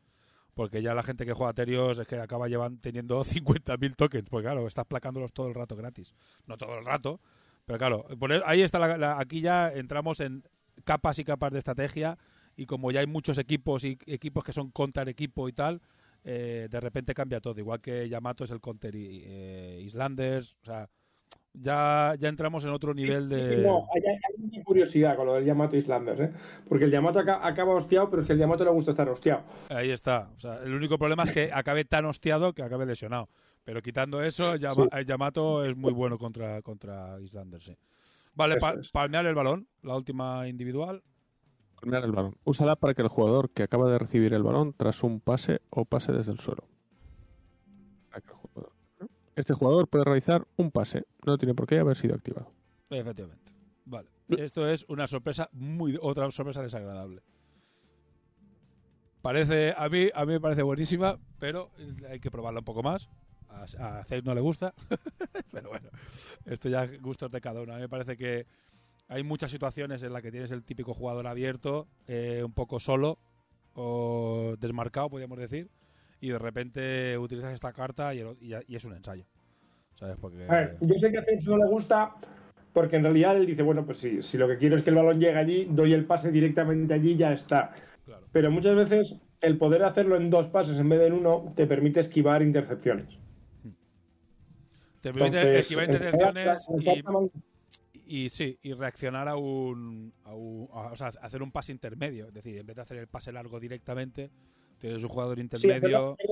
[0.53, 4.29] porque ya la gente que juega Terios es que acaba llevan, teniendo 50.000 tokens.
[4.29, 6.13] Porque claro, estás placándolos todo el rato gratis.
[6.47, 7.21] No todo el rato,
[7.67, 8.05] pero claro,
[8.45, 10.41] ahí está la, aquí ya entramos en
[10.85, 12.17] capas y capas de estrategia
[12.55, 15.81] y como ya hay muchos equipos y equipos que son counter equipo y tal,
[16.23, 17.59] eh, de repente cambia todo.
[17.59, 20.89] Igual que Yamato es el counter eh, Islanders, o sea,
[21.59, 23.57] ya, ya entramos en otro nivel de.
[23.57, 26.31] No, hay, hay, curiosidad con lo del Yamato Islanders, ¿eh?
[26.67, 29.43] Porque el Yamato acaba hostiado, pero es que el Yamato le gusta estar hostiado.
[29.69, 30.29] Ahí está.
[30.35, 33.29] O sea, el único problema es que acabe tan hostiado que acabe lesionado.
[33.63, 37.73] Pero quitando eso, Yamato es muy bueno contra, contra Islanders.
[38.33, 38.57] Vale,
[38.93, 41.03] palmear el balón, la última individual.
[41.81, 42.35] Palmear el balón.
[42.43, 45.85] Úsala para que el jugador que acaba de recibir el balón tras un pase o
[45.85, 46.63] pase desde el suelo.
[49.37, 51.05] Este jugador puede realizar un pase.
[51.23, 52.51] No tiene por qué haber sido activado.
[52.89, 53.51] Efectivamente.
[53.85, 54.09] Vale.
[54.29, 57.21] Esto es una sorpresa muy otra sorpresa desagradable.
[59.21, 61.69] Parece a mí a mí me parece buenísima, pero
[62.09, 63.09] hay que probarla un poco más
[63.47, 64.73] a, a no le gusta,
[65.51, 65.89] pero bueno,
[66.45, 67.73] esto ya gustos de cada uno.
[67.73, 68.47] A mí me parece que
[69.07, 73.19] hay muchas situaciones en las que tienes el típico jugador abierto, eh, un poco solo
[73.75, 75.69] o desmarcado, podríamos decir,
[76.19, 78.23] y de repente utilizas esta carta y,
[78.67, 79.25] es un ensayo.
[79.95, 80.17] ¿Sabes?
[80.19, 80.47] Porque...
[80.81, 82.15] yo sé que a Censo no le gusta
[82.73, 84.97] porque en realidad él dice, bueno, pues si, si lo que quiero es que el
[84.97, 87.73] balón llegue allí, doy el pase directamente allí y ya está.
[88.31, 91.65] Pero muchas veces el poder hacerlo en dos pases en vez de en uno te
[91.65, 93.17] permite esquivar intercepciones.
[95.01, 96.67] Te permite esquivar intercepciones
[98.05, 102.27] y sí, y reaccionar a un, a un o sea, hacer un pase intermedio.
[102.27, 104.29] Es decir, en vez de hacer el pase largo directamente,
[104.79, 106.15] tienes un jugador intermedio.
[106.19, 106.27] Sí,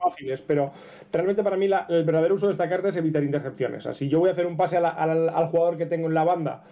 [0.00, 0.72] fáciles, pero
[1.12, 3.86] realmente para mí la, el verdadero uso de esta carta es evitar intercepciones.
[3.86, 6.64] Así yo voy a hacer un pase al, al, jugador que tengo en la banda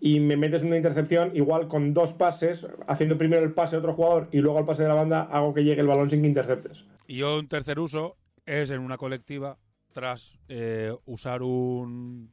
[0.00, 3.94] y me metes una intercepción, igual con dos pases, haciendo primero el pase a otro
[3.94, 6.28] jugador y luego al pase de la banda, hago que llegue el balón sin que
[6.28, 6.84] interceptes.
[7.06, 8.16] Y yo un tercer uso
[8.46, 9.58] es en una colectiva
[9.92, 12.32] tras eh, usar un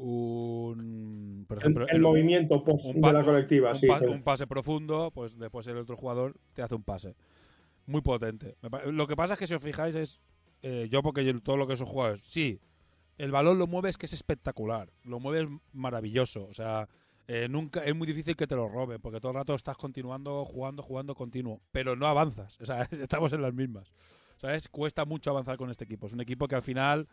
[0.00, 3.72] un por ejemplo el, movimiento un, de la colectiva
[4.08, 7.14] un, pase profundo pues después el otro jugador te hace un pase.
[7.86, 8.56] Muy potente.
[8.86, 10.20] Lo que pasa es que si os fijáis es
[10.62, 12.60] eh, yo porque yo, todo lo que esos jugadores sí
[13.18, 16.88] el balón lo mueves que es espectacular lo mueves maravilloso o sea
[17.26, 20.44] eh, nunca es muy difícil que te lo robe porque todo el rato estás continuando
[20.44, 23.92] jugando jugando continuo pero no avanzas o sea estamos en las mismas.
[24.36, 27.08] Sabes cuesta mucho avanzar con este equipo es un equipo que al final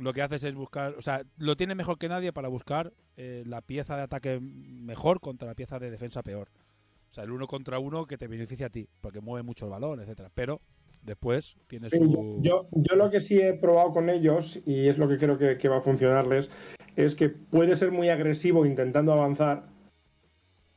[0.00, 3.42] lo que haces es buscar, o sea, lo tiene mejor que nadie para buscar eh,
[3.46, 6.48] la pieza de ataque mejor contra la pieza de defensa peor.
[7.10, 9.72] O sea, el uno contra uno que te beneficia a ti, porque mueve mucho el
[9.72, 10.30] balón, etcétera.
[10.32, 10.60] Pero
[11.02, 12.38] después tienes su...
[12.40, 15.68] Yo, yo lo que sí he probado con ellos, y es lo que creo que
[15.68, 16.50] va a funcionarles,
[16.96, 19.64] es que puede ser muy agresivo intentando avanzar,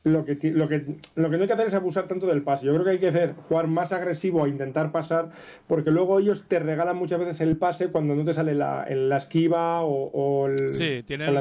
[0.04, 0.84] lo que, lo, que,
[1.16, 2.66] lo que no hay que hacer es abusar tanto del pase.
[2.66, 5.30] Yo creo que hay que hacer jugar más agresivo a intentar pasar,
[5.66, 9.16] porque luego ellos te regalan muchas veces el pase cuando no te sale la, la
[9.16, 11.34] esquiva o, el, sí, tienen,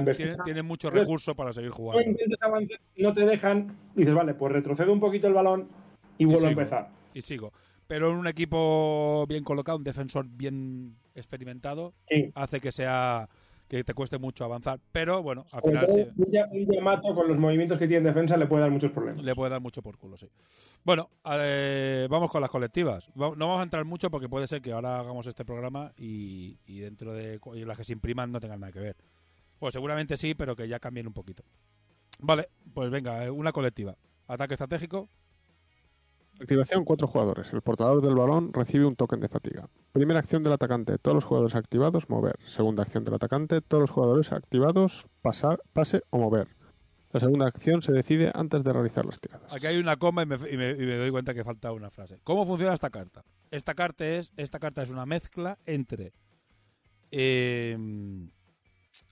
[0.45, 2.09] tienen, mucho recurso para seguir jugando.
[2.95, 5.67] No, te dejan, y dices, vale, pues retrocedo un poquito el balón
[6.17, 6.89] y vuelvo a empezar.
[7.13, 7.51] Y sigo.
[7.85, 11.93] Pero en un equipo bien colocado, un defensor bien experimentado,
[12.33, 13.27] hace que sea
[13.73, 14.79] que te cueste mucho avanzar.
[14.91, 15.87] Pero bueno, al final.
[15.89, 16.05] Sí.
[16.15, 19.23] Un Yamato con los movimientos que tiene en defensa le puede dar muchos problemas.
[19.23, 20.29] Le puede dar mucho por culo, sí.
[20.83, 23.09] Bueno, eh, vamos con las colectivas.
[23.15, 27.13] No vamos a entrar mucho porque puede ser que ahora hagamos este programa y, dentro
[27.13, 28.95] de las que se impriman no tengan nada que ver.
[29.57, 31.43] Pues seguramente sí, pero que ya cambien un poquito.
[32.19, 33.95] Vale, pues venga, eh, una colectiva.
[34.27, 35.09] Ataque estratégico,
[36.39, 37.53] Activación cuatro jugadores.
[37.53, 39.69] El portador del balón recibe un token de fatiga.
[39.91, 42.37] Primera acción del atacante, todos los jugadores activados, mover.
[42.45, 46.47] Segunda acción del atacante, todos los jugadores activados, pasar, pase o mover.
[47.13, 49.53] La segunda acción se decide antes de realizar las tiradas.
[49.53, 52.19] Aquí hay una coma y me, doy cuenta que falta una frase.
[52.23, 53.23] ¿Cómo funciona esta carta?
[53.51, 56.11] Esta carta es, esta carta es una mezcla entre
[57.11, 58.31] em,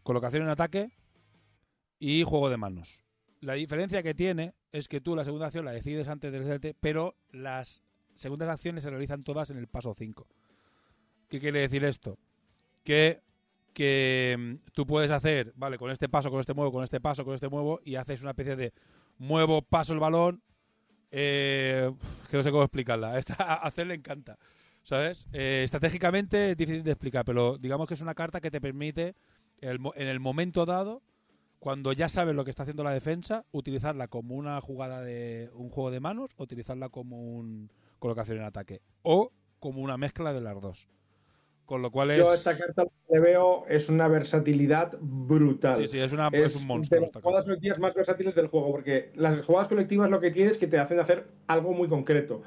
[0.01, 0.91] colocación en ataque
[1.99, 3.03] y juego de manos.
[3.41, 6.77] La diferencia que tiene es que tú la segunda acción la decides antes del CT,
[6.79, 7.83] pero las
[8.13, 10.27] segundas acciones se realizan todas en el paso 5.
[11.27, 12.19] ¿Qué quiere decir esto?
[12.83, 13.21] Que,
[13.73, 17.25] que mm, tú puedes hacer, vale, con este paso, con este muevo, con este paso,
[17.25, 18.73] con este muevo, y haces una especie de
[19.17, 20.43] muevo, paso el balón.
[21.09, 21.91] Eh,
[22.29, 23.19] que no sé cómo explicarla.
[23.39, 24.37] a hacer le encanta.
[24.83, 25.27] ¿Sabes?
[25.33, 29.15] Eh, estratégicamente es difícil de explicar, pero digamos que es una carta que te permite,
[29.61, 31.01] en el momento dado,
[31.61, 35.69] cuando ya sabes lo que está haciendo la defensa, utilizarla como una jugada de un
[35.69, 40.59] juego de manos, utilizarla como un colocación en ataque o como una mezcla de las
[40.59, 40.89] dos.
[41.65, 42.17] Con lo cual es...
[42.17, 45.77] Yo esta carta lo que veo es una versatilidad brutal.
[45.77, 46.99] Sí, sí, es, una, es, un monstruo.
[46.99, 50.53] De las jugadas colectivas más versátiles del juego, porque las jugadas colectivas lo que tienes
[50.53, 52.41] es que te hacen hacer algo muy concreto.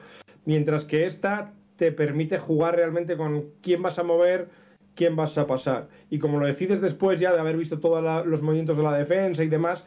[0.44, 4.48] Mientras que esta te permite jugar realmente con quién vas a mover,
[4.94, 5.88] quién vas a pasar.
[6.10, 9.42] Y como lo decides después ya de haber visto todos los movimientos de la defensa
[9.42, 9.84] y demás,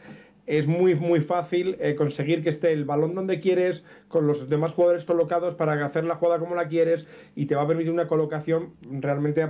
[0.48, 4.72] es muy, muy fácil eh, conseguir que esté el balón donde quieres, con los demás
[4.72, 7.06] jugadores colocados para hacer la jugada como la quieres
[7.36, 9.48] y te va a permitir una colocación realmente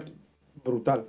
[0.65, 1.07] brutal.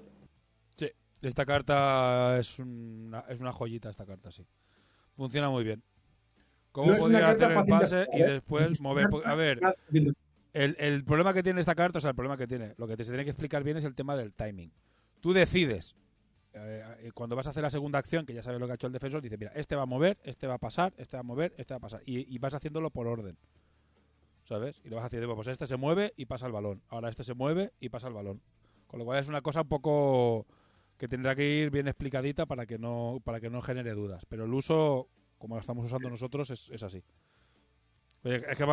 [0.76, 0.90] Sí,
[1.22, 4.46] esta carta es una, es una joyita, esta carta, sí.
[5.16, 5.82] Funciona muy bien.
[6.70, 8.32] ¿Cómo podría hacer el pase y ¿eh?
[8.32, 9.08] después mover?
[9.24, 9.58] A ver,
[10.52, 13.04] el, problema que tiene esta carta, o sea, el problema que tiene, lo que te
[13.04, 14.72] se tiene que explicar bien es el tema del timing.
[15.20, 15.94] Tú decides,
[16.54, 18.74] eh, eh, cuando vas a hacer la segunda acción, que ya sabes lo que ha
[18.76, 21.20] hecho el defensor, dice, mira, este va a mover, este va a pasar, este va
[21.20, 22.02] a mover, este va a pasar.
[22.06, 23.36] Y, vas haciéndolo por orden.
[24.44, 24.80] ¿Sabes?
[24.82, 26.82] Y lo vas haciendo, pues este se mueve y pasa el balón.
[26.88, 28.40] Ahora este se mueve y pasa el balón.
[28.86, 30.46] Con lo cual es una cosa un poco
[30.96, 34.24] que tendrá que ir bien explicadita para que no, para que no genere dudas.
[34.24, 37.04] Pero el uso, como lo estamos usando nosotros, es así
[38.24, 38.66] es que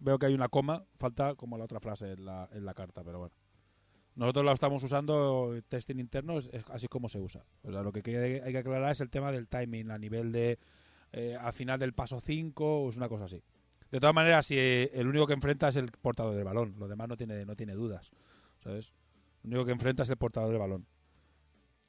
[0.00, 3.02] veo que hay una coma, falta como la otra frase en la, en la carta,
[3.04, 3.34] pero bueno.
[4.14, 7.44] Nosotros la estamos usando, testing interno, es, así como se usa.
[7.62, 7.98] O sea, lo que
[8.42, 10.58] hay que aclarar es el tema del timing, a nivel de,
[11.12, 13.42] eh, al final del paso 5, o es una cosa así.
[13.90, 16.88] De todas maneras, si eh, el único que enfrenta es el portador del balón, lo
[16.88, 18.10] demás no tiene, no tiene dudas,
[18.64, 18.94] ¿sabes?
[19.42, 20.86] Lo único que enfrenta es el portador del balón.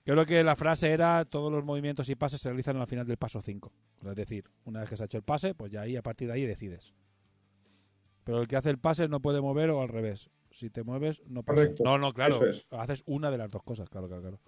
[0.08, 3.18] Creo que la frase era todos los movimientos y pases se realizan al final del
[3.18, 3.74] paso 5.
[4.06, 6.30] es decir, una vez que se ha hecho el pase, pues ya ahí a partir
[6.30, 6.94] de ahí decides.
[8.24, 10.30] Pero el que hace el pase no puede mover o al revés.
[10.50, 11.68] Si te mueves, no pasa.
[11.84, 12.40] No, no, claro.
[12.72, 14.40] Haces una de las dos cosas, claro, claro, claro.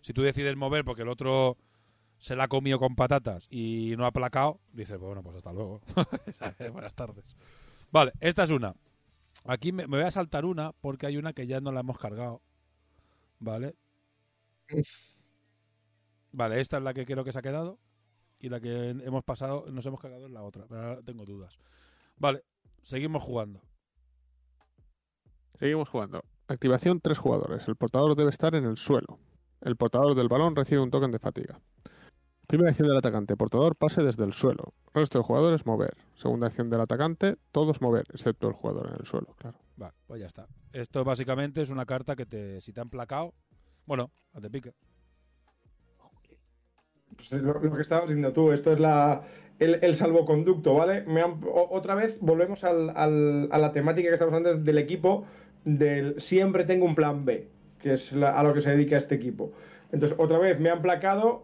[0.00, 1.58] Si tú decides mover porque el otro
[2.18, 5.80] se la ha comido con patatas y no ha aplacado, dices, bueno, pues hasta luego.
[6.72, 7.36] Buenas tardes.
[7.90, 8.76] Vale, esta es una.
[9.44, 11.98] Aquí me, me voy a saltar una porque hay una que ya no la hemos
[11.98, 12.42] cargado.
[13.40, 13.74] ¿Vale?
[16.32, 17.78] Vale, esta es la que creo que se ha quedado.
[18.38, 20.64] Y la que hemos pasado, nos hemos cargado en la otra.
[20.68, 21.58] Pero ahora tengo dudas.
[22.16, 22.42] Vale,
[22.82, 23.60] seguimos jugando.
[25.58, 26.24] Seguimos jugando.
[26.48, 27.68] Activación tres jugadores.
[27.68, 29.18] El portador debe estar en el suelo.
[29.60, 31.60] El portador del balón recibe un token de fatiga.
[32.46, 34.74] Primera acción del atacante, portador pase desde el suelo.
[34.92, 35.96] Resto de jugadores mover.
[36.16, 39.58] Segunda acción del atacante, todos mover, excepto el jugador en el suelo, claro.
[39.76, 40.48] Vale, pues ya está.
[40.72, 43.34] Esto básicamente es una carta que te, si te han placado,
[43.90, 44.70] bueno, a te pica.
[47.16, 49.22] Pues es lo, lo que estabas diciendo tú, esto es la,
[49.58, 51.02] el, el salvoconducto, ¿vale?
[51.08, 55.24] Me han- otra vez volvemos al- al- a la temática que estamos hablando del equipo,
[55.64, 57.48] del siempre tengo un plan B,
[57.80, 59.50] que es a lo que se dedica este equipo.
[59.90, 61.42] Entonces, otra vez me han placado,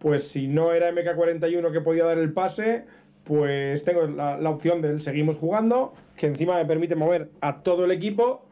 [0.00, 2.84] pues si no era MK41 que podía dar el pase,
[3.22, 7.84] pues tengo la, la opción del seguimos jugando, que encima me permite mover a todo
[7.84, 8.45] el equipo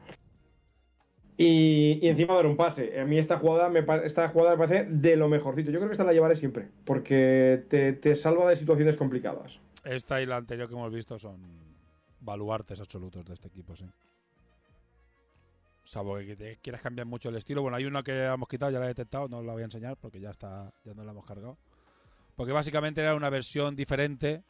[1.37, 3.01] y, encima dar un pase.
[3.01, 5.71] A mí esta jugada, me, esta jugada me parece de lo mejorcito.
[5.71, 9.59] Yo creo que esta la llevaré siempre, porque te, te salva de situaciones complicadas.
[9.85, 11.41] Esta y la anterior que hemos visto son
[12.21, 13.87] baluartes absolutos de este equipo, sí.
[15.85, 17.61] Salvo que te quieras cambiar mucho el estilo.
[17.61, 19.99] Bueno, hay una que hemos quitado, ya la he detectado, no la voy a enseñar
[19.99, 21.59] porque ya está, ya no la hemos cargado.
[22.37, 24.43] Porque básicamente era una versión diferente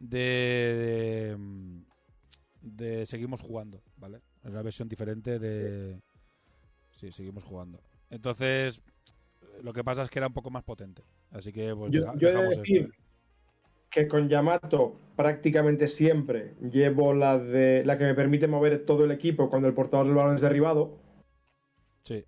[0.00, 1.36] de,
[2.60, 4.20] de, de seguimos jugando, ¿vale?
[4.46, 6.00] Es una versión diferente de
[6.92, 7.80] sí, seguimos jugando.
[8.10, 8.80] Entonces,
[9.60, 11.02] lo que pasa es que era un poco más potente.
[11.32, 12.94] Así que pues Yo, yo he de decir esto.
[13.90, 19.10] que con Yamato prácticamente siempre llevo la de la que me permite mover todo el
[19.10, 20.96] equipo cuando el portador del balón es derribado.
[22.04, 22.24] Sí,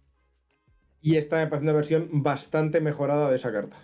[1.01, 3.77] Y esta me parece una versión bastante mejorada de esa carta.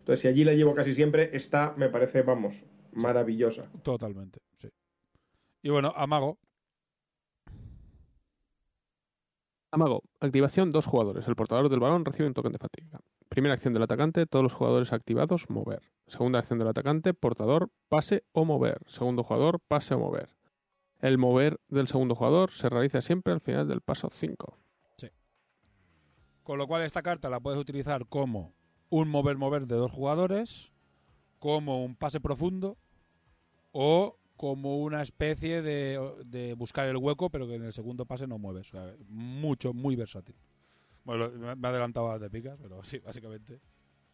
[0.00, 3.70] Entonces, si allí la llevo casi siempre, esta me parece, vamos, maravillosa.
[3.82, 4.68] Totalmente, sí.
[5.62, 6.38] Y bueno, Amago,
[9.72, 10.02] Amago.
[10.20, 11.26] Activación dos jugadores.
[11.26, 13.00] El portador del balón recibe un token de fatiga.
[13.30, 15.80] Primera acción del atacante, todos los jugadores activados, mover.
[16.06, 18.82] Segunda acción del atacante, portador, pase o mover.
[18.86, 20.36] Segundo jugador, pase o mover.
[21.00, 24.58] El mover del segundo jugador se realiza siempre al final del paso 5.
[26.42, 28.52] con lo cual esta carta la puedes utilizar como
[28.90, 30.72] un mover-mover de dos jugadores,
[31.38, 32.76] como un pase profundo
[33.70, 38.38] o como una especie de, buscar el hueco, pero que en el segundo pase no
[38.38, 38.72] mueves.
[39.08, 40.34] Mucho, muy versátil.
[41.04, 43.60] Bueno, me he adelantado de pica, pero sí, básicamente.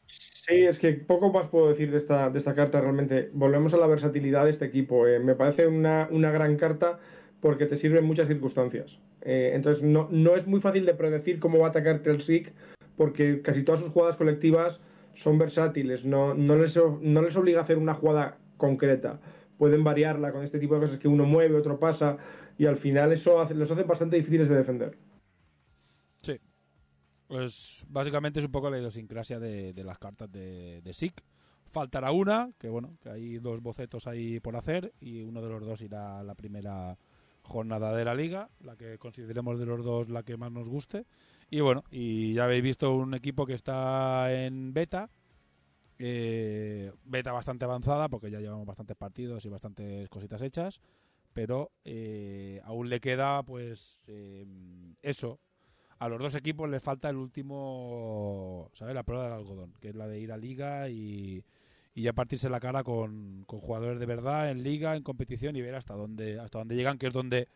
[0.06, 3.30] Sí, es que poco más puedo decir de esta, de esta carta realmente.
[3.34, 5.06] Volvemos a la versatilidad de este equipo.
[5.06, 5.20] eh.
[5.20, 6.98] Me parece una, una gran carta
[7.40, 8.98] porque te sirve en muchas circunstancias.
[9.22, 12.52] Eh, entonces no, no es muy fácil de predecir cómo va a atacarte el
[12.96, 14.80] porque casi todas sus jugadas colectivas
[15.14, 16.04] son versátiles.
[16.04, 19.20] No, no, les, no les obliga a hacer una jugada concreta.
[19.58, 22.16] Pueden variarla con este tipo de cosas que uno mueve, otro pasa
[22.56, 24.96] y al final eso hace- los hace bastante difíciles de defender.
[26.22, 26.38] Sí.
[27.26, 31.20] Pues básicamente es un poco la idiosincrasia de, de las cartas de, de SIC.
[31.70, 35.66] Faltará una, que bueno, que hay dos bocetos ahí por hacer y uno de los
[35.66, 36.96] dos irá a la primera
[37.42, 41.04] jornada de la liga, la que consideremos de los dos la que más nos guste.
[41.50, 45.10] Y bueno, y ya habéis visto un equipo que está en beta,
[45.98, 50.80] eh, beta bastante avanzada porque ya llevamos bastantes partidos y bastantes cositas hechas,
[51.32, 54.46] pero eh, aún le queda pues eh,
[55.02, 55.40] eso,
[55.98, 58.94] a los dos equipos les falta el último, ¿sabes?
[58.94, 61.44] La prueba del algodón, que es la de ir a liga y,
[61.94, 65.62] y ya partirse la cara con, con jugadores de verdad en liga, en competición y
[65.62, 67.48] ver hasta dónde, hasta dónde llegan, que es donde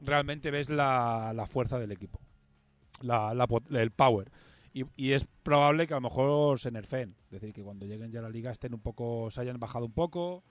[0.00, 2.20] realmente ves la, la fuerza del equipo,
[3.02, 3.46] la, la
[3.80, 4.30] el power.
[4.76, 8.12] Y, y es probable que a lo mejor se nerfeen, es decir, que cuando lleguen
[8.12, 10.42] ya a la liga estén un poco, se hayan bajado un poco,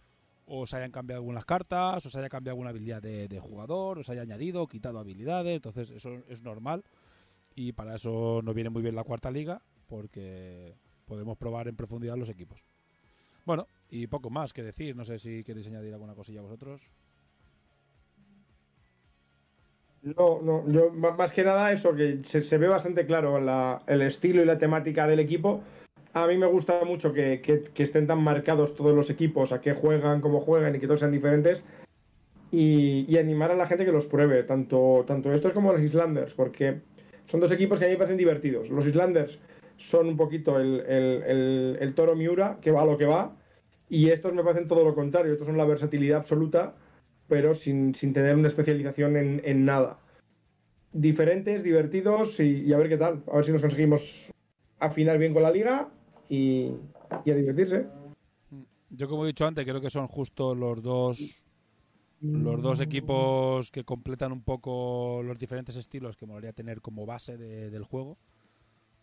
[0.48, 4.00] o se hayan cambiado algunas cartas, o se haya cambiado alguna habilidad de, de jugador,
[4.00, 6.84] o se haya añadido quitado habilidades, entonces eso es normal
[7.54, 10.74] y para eso nos viene muy bien la cuarta liga porque
[11.06, 12.66] podemos probar en profundidad los equipos.
[13.46, 16.82] Bueno, y poco más que decir, no sé si queréis añadir alguna cosilla vosotros.
[20.06, 24.40] No, no, yo más que nada eso, que se, ve bastante claro la- el estilo
[24.42, 25.62] y la temática del equipo.
[26.14, 29.74] A mí me gusta mucho que, que- estén tan marcados todos los equipos, a qué
[29.74, 31.64] juegan, cómo juegan y que todos sean diferentes.
[32.52, 36.82] Y, animar a la gente que los pruebe, tanto, tanto estos como los Islanders, porque
[37.26, 38.70] son dos equipos que a mí me parecen divertidos.
[38.70, 39.40] Los Islanders
[39.78, 43.36] son un poquito el, el- el- toro Miura, que va lo que va,
[43.90, 45.34] y estos me parecen todo lo contrario.
[45.34, 46.76] Estos son la versatilidad absoluta
[47.28, 50.00] pero sin, sin tener una especialización en, en nada.
[50.94, 53.24] Diferentes, divertidos y, a ver qué tal.
[53.32, 54.32] A ver si nos conseguimos
[54.80, 55.90] afinar bien con la liga
[56.30, 56.72] y,
[57.26, 57.88] y a divertirse.
[58.90, 61.42] Yo, como he dicho antes, creo que son justo los dos
[62.22, 67.38] los dos equipos que completan un poco los diferentes estilos que molaría tener como base
[67.38, 68.18] de- del juego.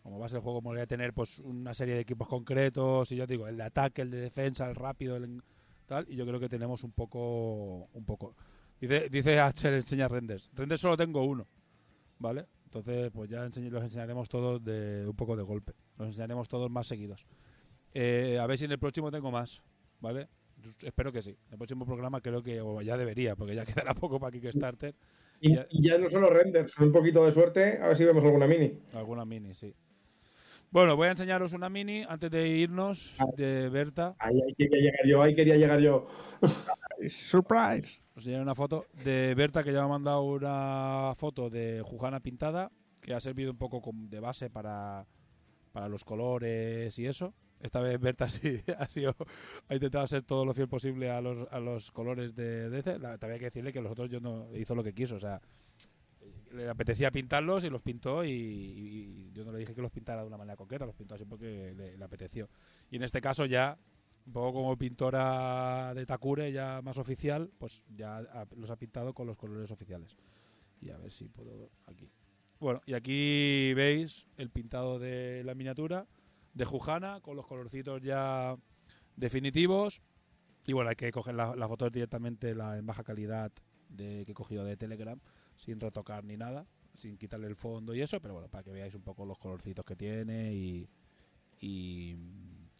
[0.02, 3.46] Como base del juego molaría tener pues una serie de equipos concretos y yo digo,
[3.48, 5.42] el de ataque, el de defensa, el rápido, el
[5.86, 8.34] tal, y yo creo que tenemos un poco un poco.
[8.80, 10.50] Dice dice Axel enseña renders.
[10.54, 11.46] Renders solo tengo uno.
[12.18, 12.46] ¿Vale?
[12.64, 15.72] Entonces, pues ya enseñ- los enseñaremos todos de un poco de golpe.
[15.98, 17.26] Los enseñaremos todos más seguidos.
[17.94, 19.60] Eh, a ver si en el próximo tengo más,
[20.00, 20.28] ¿vale?
[20.82, 21.30] Espero que sí.
[21.48, 24.94] En el próximo programa creo que, o ya debería, porque ya quedará poco para Kickstarter.
[25.40, 25.98] Y, Ya.
[25.98, 28.78] no solo renders, con un poquito de suerte, a ver si vemos alguna mini.
[28.94, 29.74] Alguna mini, sí.
[30.72, 34.16] Bueno, voy a enseñaros una mini antes de irnos de Berta.
[34.18, 36.06] Ahí, ahí quería llegar yo, ahí quería llegar yo.
[37.10, 38.00] Surprise.
[38.16, 42.20] Os enseñaré una foto de Berta que ya me ha mandado una foto de Jujana
[42.20, 45.06] pintada que ha servido un poco de base para,
[45.72, 47.34] para los colores y eso.
[47.60, 49.14] Esta vez Berta sí ha sido
[49.68, 52.98] ha intentado ser todo lo fiel posible a los, a los colores de DC.
[52.98, 55.20] La, también hay que decirle que los otros yo no hizo lo que quiso, o
[55.20, 55.38] sea,
[56.52, 60.22] le apetecía pintarlos y los pintó y, y yo no le dije que los pintara
[60.22, 62.48] de una manera concreta, los pintó así porque le, le apeteció.
[62.90, 63.78] Y en este caso ya
[64.26, 69.14] un poco como pintora de Takure ya más oficial, pues ya ha- los ha pintado
[69.14, 70.16] con los colores oficiales.
[70.80, 72.10] Y a ver si puedo aquí.
[72.60, 76.06] Bueno, y aquí veis el pintado de la miniatura
[76.54, 78.56] de Jujana con los colorcitos ya
[79.16, 80.00] definitivos.
[80.66, 83.50] Y bueno, hay que coger la, la foto directamente la, en baja calidad
[83.88, 85.18] de, que he cogido de Telegram,
[85.62, 88.94] sin retocar ni nada, sin quitarle el fondo y eso, pero bueno, para que veáis
[88.96, 90.88] un poco los colorcitos que tiene y,
[91.60, 92.16] y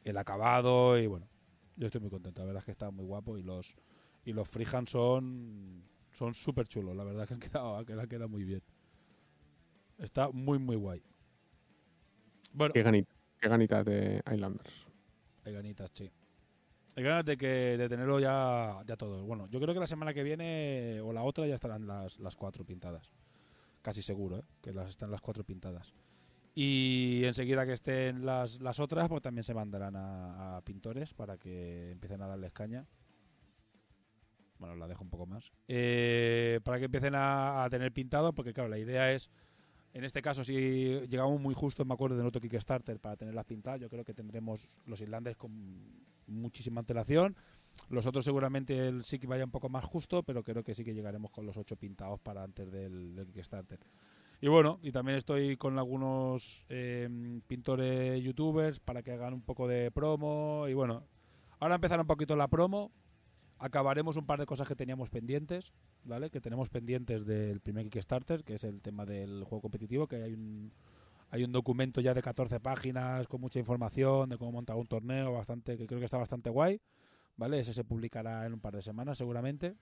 [0.05, 1.29] el acabado y bueno,
[1.77, 3.77] yo estoy muy contento, la verdad es que está muy guapo y los
[4.25, 8.29] y los freehand son son súper chulos, la verdad que han quedado, que han quedado
[8.29, 8.63] muy bien.
[9.97, 11.03] Está muy muy guay.
[12.53, 14.87] Bueno, Qué ganita, qué ganita de Islanders.
[15.45, 16.11] hay ganitas, sí.
[16.95, 19.25] Hay ganas de que de tenerlo ya, ya todo.
[19.25, 22.37] Bueno, yo creo que la semana que viene o la otra ya estarán las, las
[22.37, 23.11] cuatro pintadas.
[23.81, 24.45] Casi seguro, ¿eh?
[24.61, 25.95] que las están las cuatro pintadas.
[26.55, 31.93] Y enseguida que estén las, las otras, pues también se mandarán a, pintores para que
[31.93, 32.87] empiecen a darles caña.
[34.59, 35.51] Bueno, la dejo un poco más.
[35.67, 39.31] Eh, para que empiecen a, tener pintado, porque claro, la idea es,
[39.95, 43.81] en este caso, si llegamos muy justo, me acuerdo de otro Kickstarter para tenerlas pintadas,
[43.81, 45.51] yo creo que tendremos los islandes con
[46.33, 47.37] muchísima antelación.
[47.89, 50.85] Los otros seguramente el sí que vaya un poco más justo, pero creo que sí
[50.85, 53.81] que llegaremos con los ocho pintados para antes del, Kickstarter.
[54.41, 57.09] Y bueno, y también estoy con algunos eh,
[57.47, 60.67] pintores youtubers para que hagan un poco de promo.
[60.69, 61.05] Y bueno,
[61.61, 62.91] ahora empezará un poquito la promo.
[63.59, 65.73] Acabaremos un par de cosas que teníamos pendientes,
[66.03, 66.31] ¿vale?
[66.31, 70.33] Que tenemos pendientes del primer Kickstarter, que es el tema del juego competitivo, que hay
[70.33, 70.73] un,
[71.33, 75.33] hay un documento ya de 14 páginas con mucha información de cómo montar un torneo,
[75.33, 76.79] bastante que creo que está bastante guay,
[77.39, 77.59] ¿vale?
[77.59, 79.75] Ese se publicará en un par de semanas seguramente.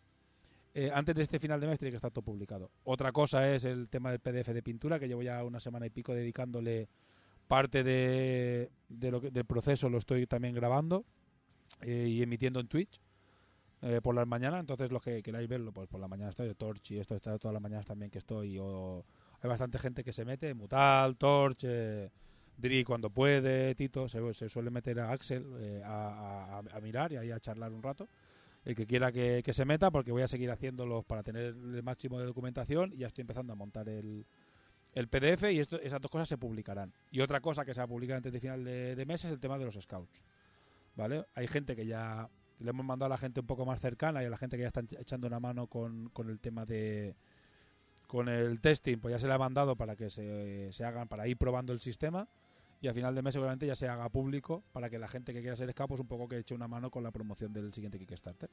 [0.75, 2.71] Eh, antes de este final de mes tiene que estar todo publicado.
[2.85, 5.91] Otra cosa es el tema del PDF de pintura, que llevo ya una semana y
[5.91, 6.89] pico dedicándole
[7.49, 11.05] parte de, de del proceso, lo estoy también grabando
[11.81, 13.01] eh, y emitiendo en Twitch
[13.83, 14.61] eh, por las mañanas.
[14.61, 17.53] Entonces, los que queráis verlo, pues por la mañana estoy, Torch y esto está todas
[17.53, 18.57] las mañanas también que estoy.
[18.61, 19.05] O,
[19.43, 22.11] hay bastante gente que se mete, Mutal, Torch, eh,
[22.57, 27.41] Dri cuando puede, Tito, se, suele meter a Axel eh, a, mirar y ahí a
[27.41, 28.09] charlar un rato.
[28.65, 32.19] El que quiera que, se meta, porque voy a seguir haciéndolos para tener el máximo
[32.19, 34.27] de documentación y ya estoy empezando a montar el,
[34.93, 36.93] el PDF y esto, esas dos cosas se publicarán.
[37.11, 39.31] Y otra cosa que se va a publicar antes de final de, de mes es
[39.31, 40.23] el tema de los scouts.
[40.97, 41.25] ¿Vale?
[41.35, 44.27] Hay gente que ya le hemos mandado a la gente un poco más cercana y
[44.27, 47.17] a la gente que ya está echando una mano con, con el tema de
[48.11, 51.29] con el testing, pues ya se le ha mandado para que se, se hagan, para
[51.29, 52.27] ir probando el sistema
[52.81, 55.41] y a final de mes seguramente ya se haga público para que la gente que
[55.41, 58.01] quiera ser scout pues un poco que eche una mano con la promoción del siguiente
[58.01, 58.51] Kickstarter.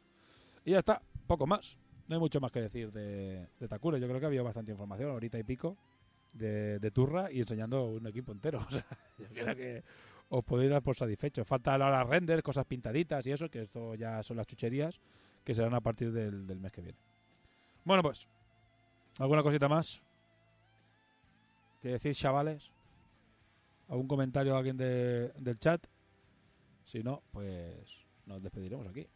[0.64, 1.76] Y ya está, poco más.
[2.08, 4.00] No hay mucho más que decir de, de Takure.
[4.00, 5.76] Yo creo que había bastante información, ahorita y pico,
[6.34, 8.60] de, de Turra y enseñando un equipo entero.
[8.68, 8.86] O sea,
[9.18, 9.84] yo creo que
[10.30, 11.48] os podéis dar por satisfechos.
[11.48, 15.00] Faltan ahora renders, cosas pintaditas y eso, que esto ya son las chucherías
[15.44, 17.00] que serán a partir del, del mes que viene.
[17.84, 18.28] Bueno, pues,
[19.20, 20.02] ¿alguna cosita más?
[21.82, 22.72] ¿Qué decir, chavales?
[23.90, 25.86] ¿Algún comentario de alguien de- del chat?
[26.84, 29.08] Si no, pues nos despediremos aquí.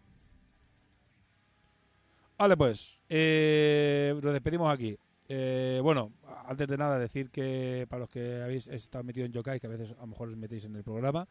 [2.38, 4.98] Vale, pues, eh, nos despedimos aquí.
[5.30, 6.12] Eh, bueno,
[6.46, 9.70] antes de nada decir que para los que habéis estado metidos en Yokai, que a
[9.70, 11.28] veces a lo mejor os metéis en el programa,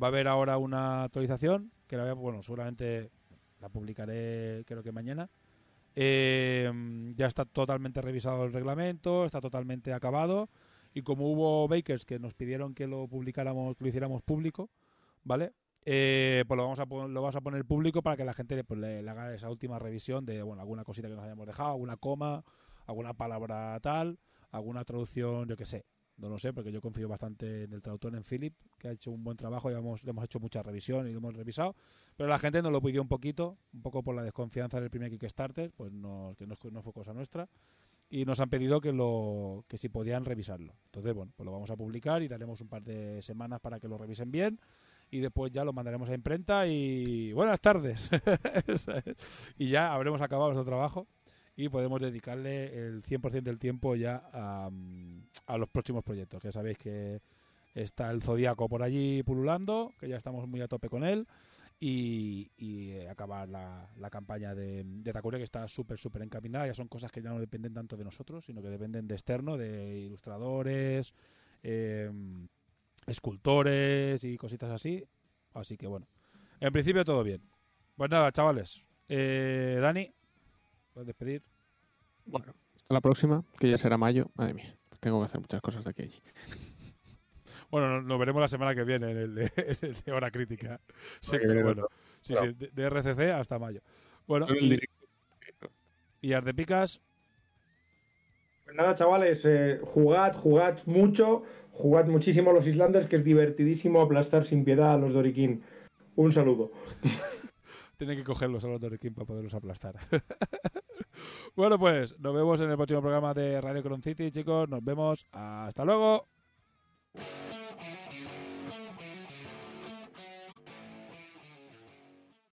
[0.00, 3.10] va a haber ahora una actualización que la voy a, bueno, seguramente
[3.60, 5.28] la publicaré creo que mañana.
[5.98, 6.70] Eh,
[7.16, 10.50] ya está totalmente revisado el reglamento, está totalmente acabado
[10.92, 14.68] y como hubo bakers que nos pidieron que lo publicáramos, que lo hiciéramos público,
[15.24, 15.52] ¿vale?
[15.86, 18.78] Eh, pues lo vamos, a, lo vamos a poner público para que la gente pues,
[18.78, 21.96] le, le, haga esa última revisión de bueno alguna cosita que nos hayamos dejado, alguna
[21.96, 22.44] coma,
[22.86, 24.18] alguna palabra tal,
[24.50, 25.86] alguna traducción, yo que sé.
[26.18, 29.10] No lo sé, porque yo confío bastante en el traductor, en Philip, que ha hecho
[29.10, 31.76] un buen trabajo y hemos, hemos hecho mucha revisión y lo hemos revisado.
[32.16, 35.10] Pero la gente nos lo pidió un poquito, un poco por la desconfianza del primer
[35.10, 37.48] Kickstarter, pues no, que no, no fue cosa nuestra
[38.08, 40.74] y nos han pedido que lo que si podían revisarlo.
[40.86, 43.88] Entonces, bueno, pues lo vamos a publicar y daremos un par de semanas para que
[43.88, 44.60] lo revisen bien
[45.10, 48.08] y después ya lo mandaremos a imprenta y buenas tardes.
[49.58, 51.06] y ya habremos acabado nuestro trabajo
[51.56, 54.70] y podemos dedicarle el 100% del tiempo ya a,
[55.46, 56.42] a, los próximos proyectos.
[56.42, 57.20] Ya sabéis que
[57.74, 61.26] está el Zodíaco por allí pululando, que ya estamos muy a tope con él
[61.80, 66.66] y, y acabar la, campaña de, de que está súper, súper encaminada.
[66.66, 69.56] Ya son cosas que ya no dependen tanto de nosotros, sino que dependen de externo,
[69.56, 71.14] de ilustradores,
[71.62, 72.10] eh,
[73.06, 75.04] escultores y cositas así.
[75.54, 76.06] Así que bueno,
[76.60, 77.42] en principio todo bien.
[77.96, 78.82] Pues nada, chavales.
[79.08, 80.12] Eh, Dani,
[80.96, 81.42] puedes despedir.
[82.24, 84.30] Bueno, hasta la próxima, que ya será mayo.
[84.34, 86.22] Madre mía, tengo que hacer muchas cosas de aquí a allí.
[87.70, 90.80] Bueno, nos veremos la semana que viene en el de, en el de hora crítica.
[91.20, 91.88] Sí, pero bueno.
[92.22, 93.82] Sí, sí, de, de, RCC hasta mayo.
[94.26, 94.80] Bueno, y,
[96.22, 97.02] y Ardepicas.
[98.64, 101.42] Pues nada, chavales, eh, jugad, jugad mucho,
[101.72, 105.62] jugad muchísimo a los Islanders, que es divertidísimo aplastar sin piedad a los Doriquín.
[106.14, 106.72] Un saludo.
[107.98, 109.96] Tiene que cogerlos a los Doriquín para poderlos aplastar.
[111.54, 114.68] bueno, pues nos vemos en el próximo programa de Radio Cron City, chicos.
[114.68, 115.26] Nos vemos.
[115.32, 116.28] Hasta luego.